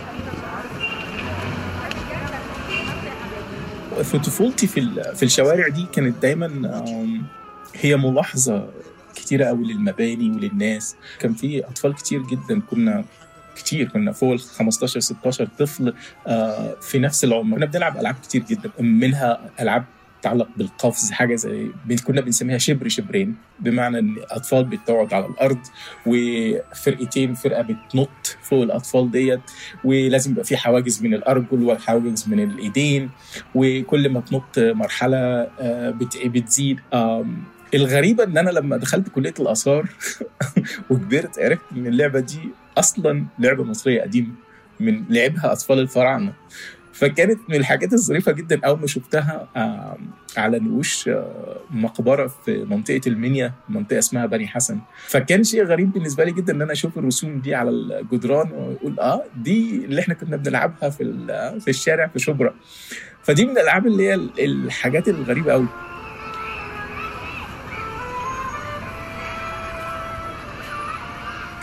في 4.03 4.19
طفولتي 4.19 4.67
في 4.67 5.03
في 5.15 5.23
الشوارع 5.23 5.67
دي 5.67 5.85
كانت 5.93 6.21
دايما 6.21 6.83
هي 7.75 7.97
ملاحظة 7.97 8.69
كتيرة 9.15 9.45
قوي 9.45 9.73
للمباني 9.73 10.31
وللناس. 10.31 10.95
كان 11.19 11.33
في 11.33 11.65
أطفال 11.65 11.95
كتير 11.95 12.21
جدا 12.21 12.61
كنا 12.71 13.03
كتير 13.55 13.87
كنا 13.89 14.11
فوق 14.11 14.33
ال 14.33 14.39
15 14.39 14.99
16 14.99 15.47
طفل 15.59 15.93
آه، 16.27 16.75
في 16.81 16.99
نفس 16.99 17.23
العمر. 17.23 17.57
كنا 17.57 17.65
بنلعب 17.65 17.97
ألعاب 17.97 18.15
كتير 18.23 18.43
جدا 18.43 18.69
منها 18.79 19.49
ألعاب 19.59 19.83
تتعلق 20.21 20.47
بالقفز 20.57 21.11
حاجة 21.11 21.35
زي 21.35 21.67
كنا 22.03 22.21
بنسميها 22.21 22.57
شبر 22.57 22.87
شبرين 22.87 23.35
بمعنى 23.59 23.99
إن 23.99 24.15
اطفال 24.31 24.63
بتقعد 24.63 25.13
على 25.13 25.25
الأرض 25.25 25.59
وفرقتين 26.05 27.33
فرقة 27.33 27.61
بتنط 27.61 28.37
فوق 28.41 28.63
الأطفال 28.63 29.11
ديت 29.11 29.41
ولازم 29.83 30.31
يبقى 30.31 30.43
في 30.43 30.57
حواجز 30.57 31.03
من 31.03 31.13
الأرجل 31.13 31.63
وحواجز 31.63 32.27
من 32.29 32.39
الإيدين 32.39 33.09
وكل 33.55 34.09
ما 34.09 34.19
تنط 34.19 34.59
مرحلة 34.59 35.17
آه، 35.59 35.89
بت- 35.89 36.25
بتزيد. 36.27 36.79
آم، 36.93 37.43
الغريبة 37.73 38.23
إن 38.23 38.37
أنا 38.37 38.49
لما 38.49 38.77
دخلت 38.77 39.09
كلية 39.09 39.33
الآثار 39.39 39.89
وكبرت 40.89 41.39
عرفت 41.39 41.61
إن 41.71 41.87
اللعبة 41.87 42.19
دي 42.19 42.39
أصلا 42.77 43.25
لعبة 43.39 43.63
مصرية 43.63 44.01
قديمة 44.01 44.29
من 44.79 45.03
لعبها 45.09 45.51
أطفال 45.51 45.79
الفراعنة. 45.79 46.33
فكانت 46.93 47.39
من 47.49 47.55
الحاجات 47.55 47.93
الظريفة 47.93 48.31
جدا 48.31 48.59
اول 48.65 48.79
ما 48.79 48.87
شفتها 48.87 49.47
على 50.37 50.59
نقوش 50.59 51.07
آه، 51.07 51.55
مقبرة 51.71 52.27
في 52.45 52.63
منطقة 52.65 53.01
المنيا 53.07 53.53
منطقة 53.69 53.99
اسمها 53.99 54.25
بني 54.25 54.47
حسن. 54.47 54.79
فكان 55.07 55.43
شيء 55.43 55.63
غريب 55.63 55.91
بالنسبة 55.91 56.23
لي 56.23 56.31
جدا 56.31 56.53
إن 56.53 56.61
أنا 56.61 56.71
أشوف 56.71 56.97
الرسوم 56.97 57.39
دي 57.39 57.55
على 57.55 57.69
الجدران 57.69 58.51
وأقول 58.51 58.99
آه 58.99 59.23
دي 59.35 59.85
اللي 59.85 60.01
إحنا 60.01 60.13
كنا 60.13 60.35
بنلعبها 60.37 60.89
في 60.89 61.03
في 61.59 61.67
الشارع 61.67 62.07
في 62.07 62.19
شبرا. 62.19 62.53
فدي 63.23 63.45
من 63.45 63.51
الألعاب 63.51 63.87
اللي 63.87 64.03
هي 64.03 64.13
ال- 64.13 64.39
الحاجات 64.39 65.07
الغريبة 65.09 65.51
قوي 65.51 65.67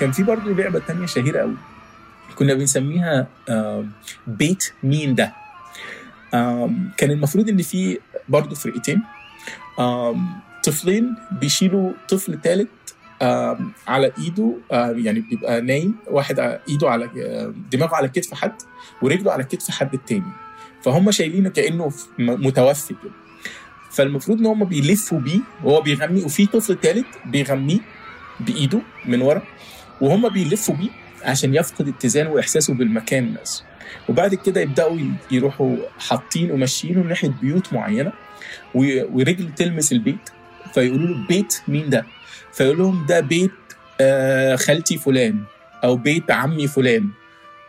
كان 0.00 0.12
في 0.12 0.22
برضه 0.22 0.50
لعبة 0.54 0.78
تانية 0.78 1.06
شهيرة 1.06 1.40
قوي 1.40 1.54
كنا 2.38 2.54
بنسميها 2.54 3.26
بيت 4.26 4.72
مين 4.82 5.14
ده. 5.14 5.32
كان 6.96 7.10
المفروض 7.10 7.48
إن 7.48 7.62
في 7.62 7.98
برضه 8.28 8.54
فرقتين. 8.54 9.02
طفلين 10.64 11.14
بيشيلوا 11.40 11.92
طفل 12.08 12.38
ثالث 12.44 12.68
على 13.88 14.12
إيده 14.18 14.54
آم، 14.72 14.98
يعني 15.06 15.20
بيبقى 15.20 15.60
نايم 15.60 15.94
واحد 16.06 16.40
إيده 16.68 16.90
على 16.90 17.10
دماغه 17.72 17.94
على 17.94 18.08
كتف 18.08 18.34
حد 18.34 18.52
ورجله 19.02 19.32
على 19.32 19.44
كتف 19.44 19.70
حد 19.70 19.94
التاني 19.94 20.32
فهم 20.82 21.10
شايلينه 21.10 21.50
كأنه 21.50 21.92
متوفي 22.18 22.94
كده. 23.02 23.12
فالمفروض 23.90 24.38
إن 24.38 24.46
هم 24.46 24.64
بيلفوا 24.64 25.20
بيه 25.20 25.40
وهو 25.64 25.80
بيغني 25.80 26.22
وفي 26.24 26.46
طفل 26.46 26.78
ثالث 26.82 27.06
بيغنيه 27.26 27.78
بإيده 28.40 28.80
من 29.06 29.22
ورا 29.22 29.42
وهم 30.00 30.28
بيلفوا 30.28 30.74
بيه. 30.74 30.90
عشان 31.24 31.54
يفقد 31.54 31.88
اتزانه 31.88 32.30
وإحساسه 32.30 32.74
بالمكان 32.74 33.34
بس. 33.42 33.62
وبعد 34.08 34.34
كده 34.34 34.60
يبدأوا 34.60 34.98
يروحوا 35.30 35.76
حاطين 35.98 36.50
وماشيينه 36.50 37.00
ناحية 37.02 37.32
بيوت 37.42 37.72
معينة 37.72 38.12
ورجل 38.74 39.54
تلمس 39.54 39.92
البيت 39.92 40.30
فيقولوا 40.74 41.08
له 41.08 41.26
بيت 41.26 41.60
مين 41.68 41.90
ده؟ 41.90 42.04
فيقول 42.52 42.78
لهم 42.78 43.06
ده 43.06 43.20
بيت 43.20 43.50
آه، 44.00 44.56
خالتي 44.56 44.98
فلان 44.98 45.42
أو 45.84 45.96
بيت 45.96 46.30
عمي 46.30 46.66
فلان. 46.68 47.08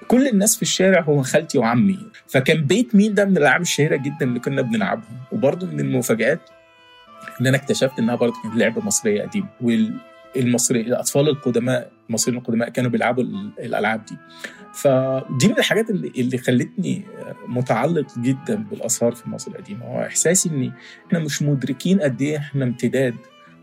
كل 0.08 0.28
الناس 0.28 0.56
في 0.56 0.62
الشارع 0.62 1.02
هو 1.02 1.24
خالتي 1.24 1.58
وعمي. 1.58 2.00
فكان 2.28 2.62
بيت 2.66 2.96
مين 2.96 3.14
ده 3.14 3.26
من 3.26 3.38
الألعاب 3.38 3.62
الشهيرة 3.62 3.96
جدا 3.96 4.22
اللي 4.22 4.40
كنا 4.40 4.62
بنلعبها 4.62 5.28
وبرضه 5.32 5.68
من 5.68 5.80
المفاجآت 5.80 6.40
إن 7.42 7.48
أنا 7.48 7.58
اكتشفت 7.58 8.00
إنها 8.00 8.16
برضه 8.16 8.34
كانت 8.44 8.56
لعبة 8.56 8.82
مصرية 8.82 9.22
قديمة 9.22 9.48
والمصري 10.36 10.82
الأطفال 10.82 11.30
القدماء 11.30 11.92
المصريين 12.10 12.40
القدماء 12.40 12.70
كانوا 12.70 12.92
بيلعبوا 12.92 13.24
ال- 13.24 13.52
الألعاب 13.60 14.06
دي. 14.06 14.18
فدي 14.74 15.48
من 15.48 15.58
الحاجات 15.58 15.90
اللي, 15.90 16.12
اللي 16.18 16.38
خلتني 16.38 17.06
متعلق 17.48 18.20
جدا 18.20 18.56
بالآثار 18.56 19.12
في 19.16 19.30
مصر 19.30 19.52
القديمة. 19.52 19.86
هو 19.86 20.02
إحساسي 20.02 20.50
ان 20.50 20.72
إحنا 21.08 21.20
مش 21.20 21.42
مدركين 21.42 22.02
قد 22.02 22.22
إيه 22.22 22.38
إحنا 22.38 22.66
امتداد 22.66 23.16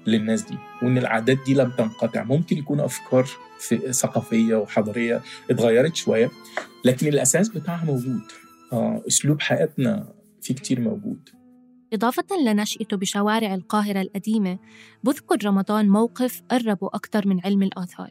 للناس 0.07 0.43
دي 0.43 0.59
وإن 0.83 0.99
العادات 0.99 1.39
دي 1.47 1.55
لم 1.55 1.71
تنقطع. 1.71 2.25
ممكن 2.25 2.57
يكون 2.59 2.81
أفكار 2.81 3.27
في 3.59 3.93
ثقافية 3.93 4.55
وحضارية 4.57 5.23
اتغيرت 5.51 5.97
شوية 5.97 6.31
لكن 6.85 7.07
الأساس 7.07 7.49
بتاعها 7.49 7.85
موجود. 7.85 8.21
آه 8.73 9.03
أسلوب 9.09 9.41
حياتنا 9.41 10.13
فيه 10.43 10.55
كتير 10.55 10.81
موجود. 10.81 11.29
إضافة 11.93 12.25
لنشأته 12.47 12.97
بشوارع 12.97 13.55
القاهرة 13.55 14.01
القديمة 14.01 14.59
بذكر 15.05 15.37
رمضان 15.47 15.89
موقف 15.89 16.43
قربه 16.51 16.87
أكثر 16.95 17.29
من 17.29 17.41
علم 17.45 17.63
الآثار. 17.63 18.11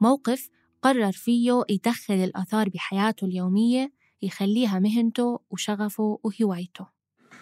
موقف 0.00 0.48
قرر 0.82 1.12
فيه 1.12 1.64
يدخل 1.70 2.14
الآثار 2.14 2.68
بحياته 2.68 3.24
اليومية 3.24 3.92
يخليها 4.22 4.78
مهنته 4.78 5.40
وشغفه 5.50 6.18
وهوايته. 6.24 6.86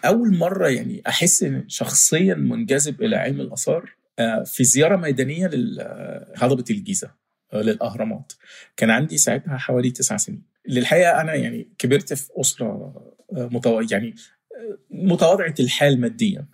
أول 0.05 0.37
مرة 0.37 0.67
يعني 0.67 1.01
إن 1.43 1.63
شخصيا 1.67 2.35
منجذب 2.35 3.01
إلى 3.01 3.15
علم 3.15 3.41
الآثار 3.41 3.95
آه، 4.19 4.43
في 4.43 4.63
زيارة 4.63 4.95
ميدانية 4.95 5.47
لهضبه 5.47 6.65
الجيزة 6.69 7.11
آه، 7.53 7.61
للأهرامات. 7.61 8.33
كان 8.77 8.89
عندي 8.89 9.17
ساعتها 9.17 9.57
حوالي 9.57 9.91
تسع 9.91 10.17
سنين. 10.17 10.43
للحقيقة 10.67 11.21
أنا 11.21 11.35
يعني 11.35 11.69
كبرت 11.77 12.13
في 12.13 12.29
آه، 12.63 13.49
متو... 13.51 13.81
يعني 13.91 14.15
آه، 14.55 14.77
متواضعة 14.91 15.55
الحال 15.59 16.01
ماديا. 16.01 16.45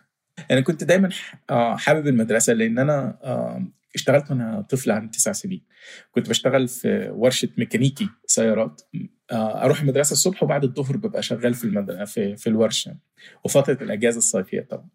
أنا 0.52 0.62
كنت 0.62 0.84
دايما 0.84 1.10
آه، 1.50 1.76
حابب 1.76 2.08
المدرسة 2.08 2.54
لأن 2.54 2.80
أنا 2.80 3.18
آه، 3.24 3.68
اشتغلت 3.96 4.32
وأنا 4.32 4.62
طفل 4.70 4.92
عندي 4.92 5.18
تسع 5.18 5.32
سنين. 5.32 5.62
كنت 6.12 6.30
بشتغل 6.30 6.68
في 6.68 7.10
ورشة 7.14 7.50
ميكانيكي 7.58 8.10
سيارات. 8.26 8.82
آه، 9.32 9.64
أروح 9.64 9.82
المدرسة 9.82 10.12
الصبح 10.14 10.44
وبعد 10.44 10.64
الظهر 10.64 10.98
ببقى 10.98 11.24
شغال 11.24 11.54
في 11.54 11.64
المد... 11.64 12.04
في 12.04 12.36
في 12.38 12.48
الورشة. 12.48 12.98
وفترة 13.44 13.84
الأجازة 13.84 14.18
الصيفية 14.18 14.62
طبعا. 14.62 14.88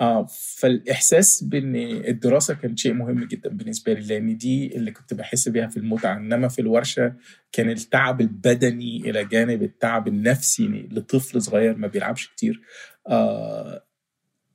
آه 0.00 0.26
فالإحساس 0.30 1.44
بإن 1.44 1.76
الدراسة 1.76 2.54
كان 2.54 2.76
شيء 2.76 2.92
مهم 2.92 3.24
جدا 3.24 3.50
بالنسبة 3.50 3.92
لي 3.92 4.06
لأن 4.06 4.36
دي 4.36 4.76
اللي 4.76 4.90
كنت 4.90 5.14
بحس 5.14 5.48
بيها 5.48 5.66
في 5.68 5.76
المتعة. 5.76 6.16
إنما 6.16 6.48
في 6.48 6.58
الورشة 6.58 7.14
كان 7.52 7.70
التعب 7.70 8.20
البدني 8.20 9.10
إلى 9.10 9.24
جانب 9.24 9.62
التعب 9.62 10.08
النفسي 10.08 10.88
لطفل 10.92 11.42
صغير 11.42 11.76
ما 11.76 11.86
بيلعبش 11.86 12.28
كتير. 12.28 12.60
آه 13.08 13.82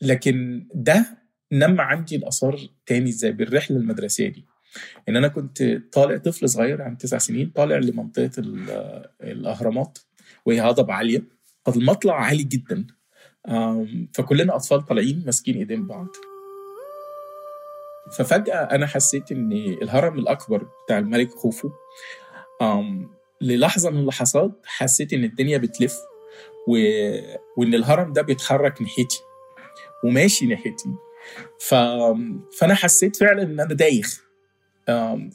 لكن 0.01 0.67
ده 0.75 1.20
نمى 1.51 1.81
عندي 1.81 2.15
الآثار 2.15 2.59
تاني 2.85 3.09
إزاي؟ 3.09 3.31
بالرحلة 3.31 3.77
المدرسية 3.77 4.27
دي. 4.29 4.45
إن 5.09 5.15
أنا 5.15 5.27
كنت 5.27 5.63
طالع 5.93 6.17
طفل 6.17 6.49
صغير 6.49 6.81
عن 6.81 6.97
تسع 6.97 7.17
سنين 7.17 7.51
طالع 7.55 7.77
لمنطقة 7.77 8.31
ال- 8.37 9.05
الأهرامات 9.21 9.97
وهي 10.45 10.61
هضبة 10.61 10.93
عالية. 10.93 11.23
المطلع 11.67 12.13
عالي 12.25 12.43
جدا. 12.43 12.87
فكلنا 14.13 14.55
أطفال 14.55 14.85
طالعين 14.85 15.23
ماسكين 15.25 15.55
إيدين 15.57 15.87
بعض. 15.87 16.07
ففجأة 18.17 18.55
أنا 18.55 18.87
حسيت 18.87 19.31
إن 19.31 19.51
الهرم 19.81 20.19
الأكبر 20.19 20.67
بتاع 20.85 20.97
الملك 20.99 21.31
خوفو 21.31 21.69
آم، 22.61 23.09
للحظة 23.41 23.89
من 23.89 23.99
اللحظات 23.99 24.51
حسيت 24.65 25.13
إن 25.13 25.23
الدنيا 25.23 25.57
بتلف 25.57 25.95
و... 26.67 26.71
وإن 27.57 27.73
الهرم 27.73 28.13
ده 28.13 28.21
بيتحرك 28.21 28.81
ناحيتي 28.81 29.19
وماشي 30.03 30.45
ناحيتي. 30.45 30.89
ف... 31.60 31.73
فأنا 32.60 32.73
حسيت 32.73 33.15
فعلا 33.15 33.43
إن 33.43 33.60
أنا 33.60 33.73
دايخ. 33.73 34.21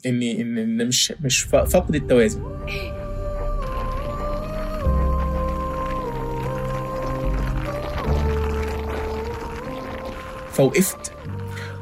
إني 0.05 0.41
ان 0.41 0.87
مش 0.87 1.13
مش 1.21 1.43
ف- 1.43 1.55
فقد 1.55 1.95
التوازن. 1.95 2.43
فوقفت 10.51 11.11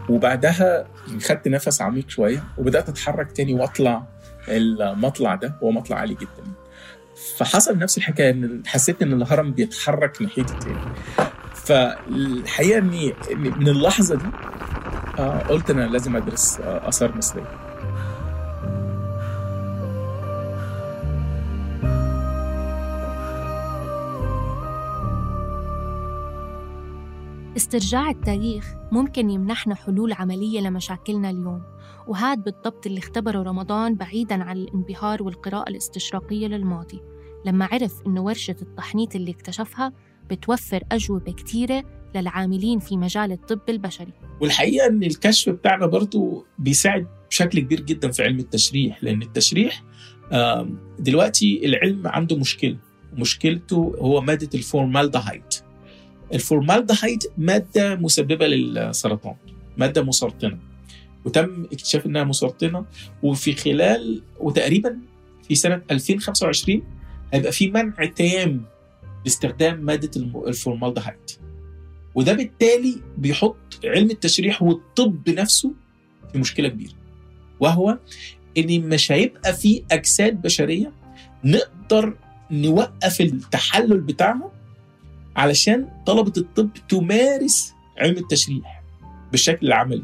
وبعدها 0.10 0.88
خدت 1.22 1.48
نفس 1.48 1.82
عميق 1.82 2.10
شوية 2.10 2.44
وبدأت 2.58 2.90
أتحرك 2.90 3.32
تاني 3.32 3.54
وأطلع 3.54 4.04
المطلع 4.50 5.36
ده 5.36 5.56
هو 5.64 5.72
مطلع 5.72 5.98
عالي 5.98 6.14
جدا. 6.14 6.52
فحصل 7.38 7.78
نفس 7.78 7.98
الحكاية 7.98 8.30
إن 8.30 8.64
حسيت 8.66 9.02
إن 9.02 9.14
الهرم 9.14 9.52
بيتحرك 9.52 10.22
ناحيتي 10.22 10.56
تاني. 10.56 10.80
فالحقيقة 11.66 12.78
إني 12.80 13.14
من 13.36 13.68
اللحظة 13.68 14.16
دي 14.16 14.26
آه 15.20 15.40
قلت 15.40 15.70
أنا 15.70 15.82
لازم 15.82 16.16
أدرس 16.16 16.60
آه 16.60 16.90
آثار 16.90 17.18
مصرية. 17.18 17.66
استرجاع 27.58 28.10
التاريخ 28.10 28.74
ممكن 28.92 29.30
يمنحنا 29.30 29.76
حلول 29.76 30.14
عملية 30.14 30.60
لمشاكلنا 30.62 31.30
اليوم 31.30 31.64
وهذا 32.08 32.42
بالضبط 32.42 32.86
اللي 32.86 33.00
اختبره 33.00 33.44
رمضان 33.44 33.96
بعيداً 33.96 34.44
عن 34.44 34.58
الانبهار 34.58 35.24
والقراءة 35.24 35.70
الاستشراقية 35.70 36.48
للماضي. 36.48 37.02
لما 37.46 37.66
عرف 37.72 38.02
إنه 38.08 38.22
ورشة 38.22 38.56
التحنيط 38.62 39.16
اللي 39.16 39.32
اكتشفها 39.32 39.94
بتوفر 40.30 40.84
أجوبة 40.92 41.32
كتيرة 41.32 41.84
للعاملين 42.16 42.80
في 42.80 42.98
مجال 42.98 43.32
الطب 43.32 43.60
البشري. 43.70 44.14
والحقيقة 44.42 44.88
إن 44.88 45.04
الكشف 45.04 45.50
بتاعنا 45.50 45.86
برضو 45.86 46.46
بيساعد 46.60 47.08
بشكل 47.30 47.60
كبير 47.60 47.82
جدا 47.82 48.12
في 48.12 48.24
علم 48.24 48.40
التشريح 48.40 49.04
لأن 49.04 49.22
التشريح 49.22 49.84
دلوقتي 51.00 51.66
العلم 51.66 52.08
عنده 52.08 52.38
مشكلة. 52.38 52.78
مشكلته 53.14 53.96
هو 54.00 54.22
مادة 54.22 54.50
الفورمالدهايد. 54.56 55.44
الفورمالدهايد 56.34 57.24
مادة 57.38 57.96
مسببة 57.96 58.48
للسرطان 58.48 59.36
مادة 59.78 60.04
مسرطنة. 60.04 60.58
وتم 61.26 61.64
اكتشاف 61.64 62.06
إنها 62.06 62.24
مسرطنة 62.24 62.86
وفي 63.24 63.54
خلال 63.54 64.22
وتقريبا 64.40 65.00
في 65.48 65.56
سنة 65.56 65.82
2025 65.92 66.84
هيبقى 67.34 67.52
في 67.52 67.68
منع 67.72 68.06
تام 68.16 68.66
لاستخدام 69.26 69.80
مادة 69.80 70.12
الفورمالدهايد 70.48 71.18
وده 72.16 72.34
بالتالي 72.34 72.96
بيحط 73.18 73.58
علم 73.86 74.12
التشريح 74.12 74.62
والطب 74.64 75.30
نفسه 75.30 75.74
في 76.32 76.38
مشكلة 76.40 76.68
كبيرة 76.70 76.94
وهو 77.60 77.98
إن 78.58 78.90
مش 78.90 79.12
هيبقى 79.12 79.54
في 79.54 79.84
أجساد 79.92 80.42
بشرية 80.42 80.92
نقدر 81.44 82.18
نوقف 82.52 83.22
التحلل 83.22 84.02
بتاعها 84.02 84.52
علشان 85.36 85.88
طلبة 86.06 86.34
الطب 86.38 86.70
تمارس 86.90 87.74
علم 87.98 88.18
التشريح 88.18 88.84
بالشكل 89.32 89.68
العملي 89.68 90.04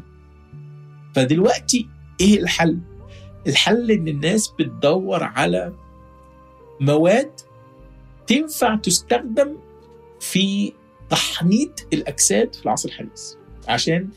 فدلوقتي 1.14 1.88
إيه 2.20 2.40
الحل؟ 2.40 2.78
الحل 3.46 3.90
إن 3.90 4.08
الناس 4.08 4.48
بتدور 4.58 5.22
على 5.22 5.72
مواد 6.80 7.30
تنفع 8.26 8.76
تستخدم 8.76 9.56
في 10.20 10.72
تحنيط 11.10 11.86
الأجساد 11.92 12.54
في 12.54 12.64
العصر 12.64 12.88
الحديث. 12.88 13.34
عشان 13.68 14.08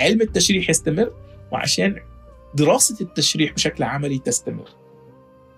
علم 0.00 0.20
التشريح 0.20 0.70
يستمر 0.70 1.12
وعشان 1.52 1.96
دراسة 2.54 2.96
التشريح 3.00 3.52
بشكل 3.52 3.84
عملي 3.84 4.18
تستمر. 4.18 4.68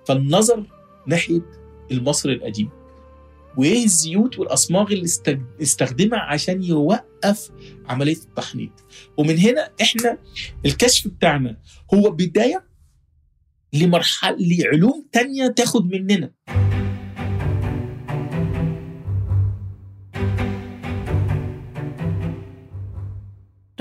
فالنظر 0.06 0.64
ناحية 1.06 1.42
المصري 1.90 2.32
القديم 2.32 2.70
وايه 3.56 3.84
الزيوت 3.84 4.38
والاصماغ 4.38 4.92
اللي 4.92 5.08
استخدمها 5.62 6.18
عشان 6.18 6.62
يوقف 6.62 7.50
عملية 7.88 8.16
التحنيط. 8.16 8.72
ومن 9.16 9.38
هنا 9.38 9.70
إحنا 9.82 10.18
الكشف 10.66 11.08
بتاعنا 11.08 11.56
هو 11.94 12.10
بداية 12.10 12.64
لمرحله 13.72 14.36
لعلوم 14.40 15.06
تانية 15.12 15.46
تاخد 15.46 15.86
مننا. 15.86 16.30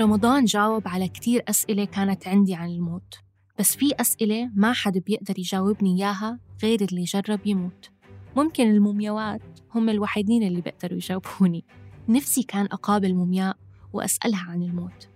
رمضان 0.02 0.44
جاوب 0.44 0.88
على 0.88 1.08
كتير 1.08 1.42
أسئلة 1.48 1.84
كانت 1.84 2.28
عندي 2.28 2.54
عن 2.54 2.70
الموت 2.70 3.14
بس 3.58 3.76
في 3.76 3.92
أسئلة 4.00 4.50
ما 4.54 4.72
حد 4.72 4.98
بيقدر 4.98 5.38
يجاوبني 5.38 5.96
إياها 5.96 6.38
غير 6.62 6.80
اللي 6.82 7.04
جرب 7.04 7.46
يموت. 7.46 7.90
ممكن 8.36 8.70
المومياوات 8.70 9.42
هم 9.74 9.88
الوحيدين 9.88 10.42
اللي 10.42 10.60
بيقدروا 10.60 10.96
يجاوبوني. 10.96 11.64
نفسي 12.08 12.42
كان 12.42 12.64
أقابل 12.64 13.14
مومياء 13.14 13.56
وأسألها 13.92 14.50
عن 14.50 14.62
الموت. 14.62 15.08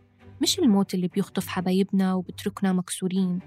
مش 0.42 0.58
الموت 0.58 0.94
اللي 0.94 1.08
بيخطف 1.08 1.46
حبايبنا 1.46 2.14
وبتركنا 2.14 2.72
مكسورين 2.72 3.38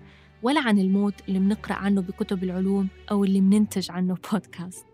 ولا 0.43 0.61
عن 0.61 0.79
الموت 0.79 1.13
اللي 1.27 1.39
بنقرأ 1.39 1.73
عنه 1.73 2.01
بكتب 2.01 2.43
العلوم 2.43 2.87
أو 3.11 3.23
اللي 3.23 3.41
بننتج 3.41 3.91
عنه 3.91 4.17
بودكاست. 4.31 4.85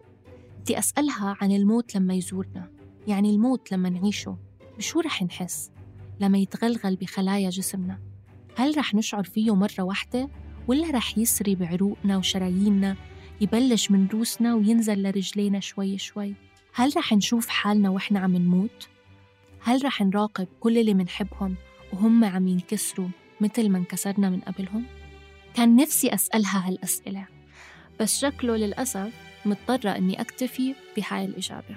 بدي 0.60 0.80
أسألها 0.80 1.38
عن 1.42 1.52
الموت 1.52 1.96
لما 1.96 2.14
يزورنا 2.14 2.72
يعني 3.08 3.30
الموت 3.30 3.72
لما 3.72 3.90
نعيشه 3.90 4.38
بشو 4.78 5.00
رح 5.00 5.24
نحس؟ 5.24 5.75
لما 6.20 6.38
يتغلغل 6.38 6.96
بخلايا 6.96 7.50
جسمنا 7.50 8.00
هل 8.58 8.78
رح 8.78 8.96
نشعر 8.96 9.24
فيه 9.24 9.56
مرة 9.56 9.82
واحدة 9.84 10.30
ولا 10.68 10.92
رح 10.92 11.18
يسري 11.18 11.56
بعروقنا 11.56 12.18
وشراييننا 12.18 12.96
يبلش 13.42 13.92
من 13.92 14.08
روسنا 14.08 14.56
وينزل 14.56 15.04
لرجلينا 15.04 15.60
شوي 15.60 15.98
شوي 15.98 16.34
هل 16.74 16.92
رح 16.98 17.14
نشوف 17.14 17.48
حالنا 17.48 17.90
وإحنا 17.90 18.20
عم 18.20 18.36
نموت؟ 18.36 18.88
هل 19.62 19.86
رح 19.86 20.02
نراقب 20.02 20.48
كل 20.60 20.78
اللي 20.78 20.94
منحبهم 20.94 21.56
وهم 21.94 22.24
عم 22.24 22.48
ينكسروا 22.48 23.08
مثل 23.42 23.70
ما 23.70 23.78
انكسرنا 23.78 24.30
من 24.30 24.40
قبلهم؟ 24.40 24.84
كان 25.54 25.76
نفسي 25.76 26.14
أسألها 26.14 26.68
هالأسئلة 26.68 27.26
بس 28.00 28.20
شكله 28.20 28.56
للأسف 28.56 29.14
مضطرة 29.46 29.90
إني 29.90 30.22
أكتفي 30.22 30.76
بهاي 30.98 31.26
الإجابة 31.26 31.76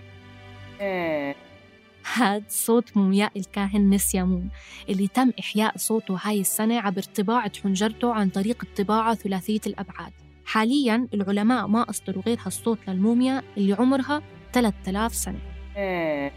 هاد 2.15 2.45
صوت 2.51 2.97
مومياء 2.97 3.39
الكاهن 3.39 3.91
نسيامون 3.91 4.51
اللي 4.89 5.09
تم 5.09 5.33
إحياء 5.41 5.77
صوته 5.77 6.19
هاي 6.23 6.41
السنة 6.41 6.81
عبر 6.81 7.03
طباعة 7.03 7.53
حنجرته 7.63 8.15
عن 8.15 8.29
طريق 8.29 8.65
الطباعة 8.65 9.15
ثلاثية 9.15 9.61
الأبعاد. 9.67 10.13
حالياً 10.45 11.09
العلماء 11.15 11.67
ما 11.67 11.91
أصدروا 11.91 12.23
غير 12.23 12.39
هالصوت 12.47 12.79
للموميا 12.89 13.43
اللي 13.57 13.73
عمرها 13.73 14.23
3000 14.53 15.15
سنة. 15.15 15.39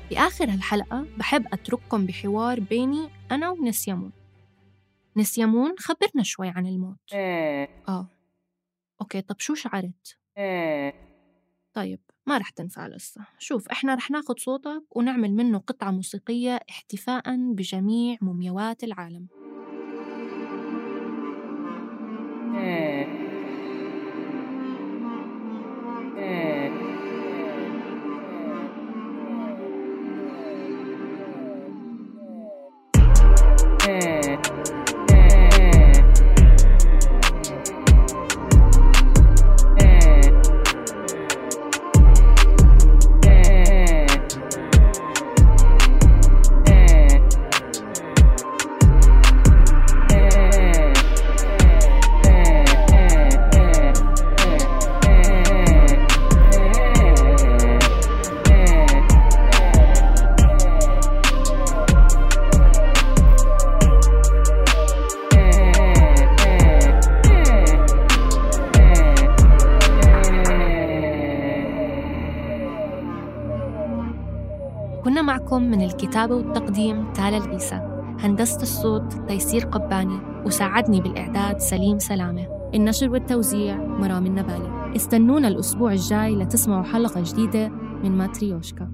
بآخر 0.10 0.50
هالحلقة 0.50 1.06
بحب 1.18 1.46
أترككم 1.54 2.06
بحوار 2.06 2.60
بيني 2.60 3.10
أنا 3.32 3.50
ونسيامون 3.50 4.12
نسيامون 5.18 5.76
خبرنا 5.80 6.24
شوي 6.24 6.48
عن 6.50 6.66
الموت. 6.68 7.14
آه. 7.88 8.08
أوكي 9.02 9.22
طب 9.22 9.40
شو 9.40 9.56
شعرت؟ 9.56 10.18
طيب. 11.74 12.00
ما 12.28 12.38
رح 12.38 12.50
تنفع 12.50 12.88
لسه 12.88 13.22
شوف 13.40 13.70
إحنا 13.70 13.96
رح 13.96 14.12
ناخد 14.12 14.40
صوتك 14.40 14.84
ونعمل 14.96 15.34
منه 15.34 15.58
قطعة 15.58 15.92
موسيقية 15.92 16.60
احتفاء 16.70 17.24
بجميع 17.54 18.18
مومياوات 18.22 18.84
العالم. 18.84 19.28
وساعدني 80.92 81.02
بالإعداد 81.02 81.60
سليم 81.60 82.00
سلامة. 82.00 82.48
النشر 82.76 83.10
والتوزيع 83.10 83.76
مرام 83.76 84.26
النبالي. 84.26 84.96
استنونا 84.96 85.48
الأسبوع 85.48 85.92
الجاي 85.92 86.36
لتسمعوا 86.36 86.84
حلقة 86.84 87.24
جديدة 87.26 87.68
من 88.04 88.12
ماتريوشكا. 88.12 88.91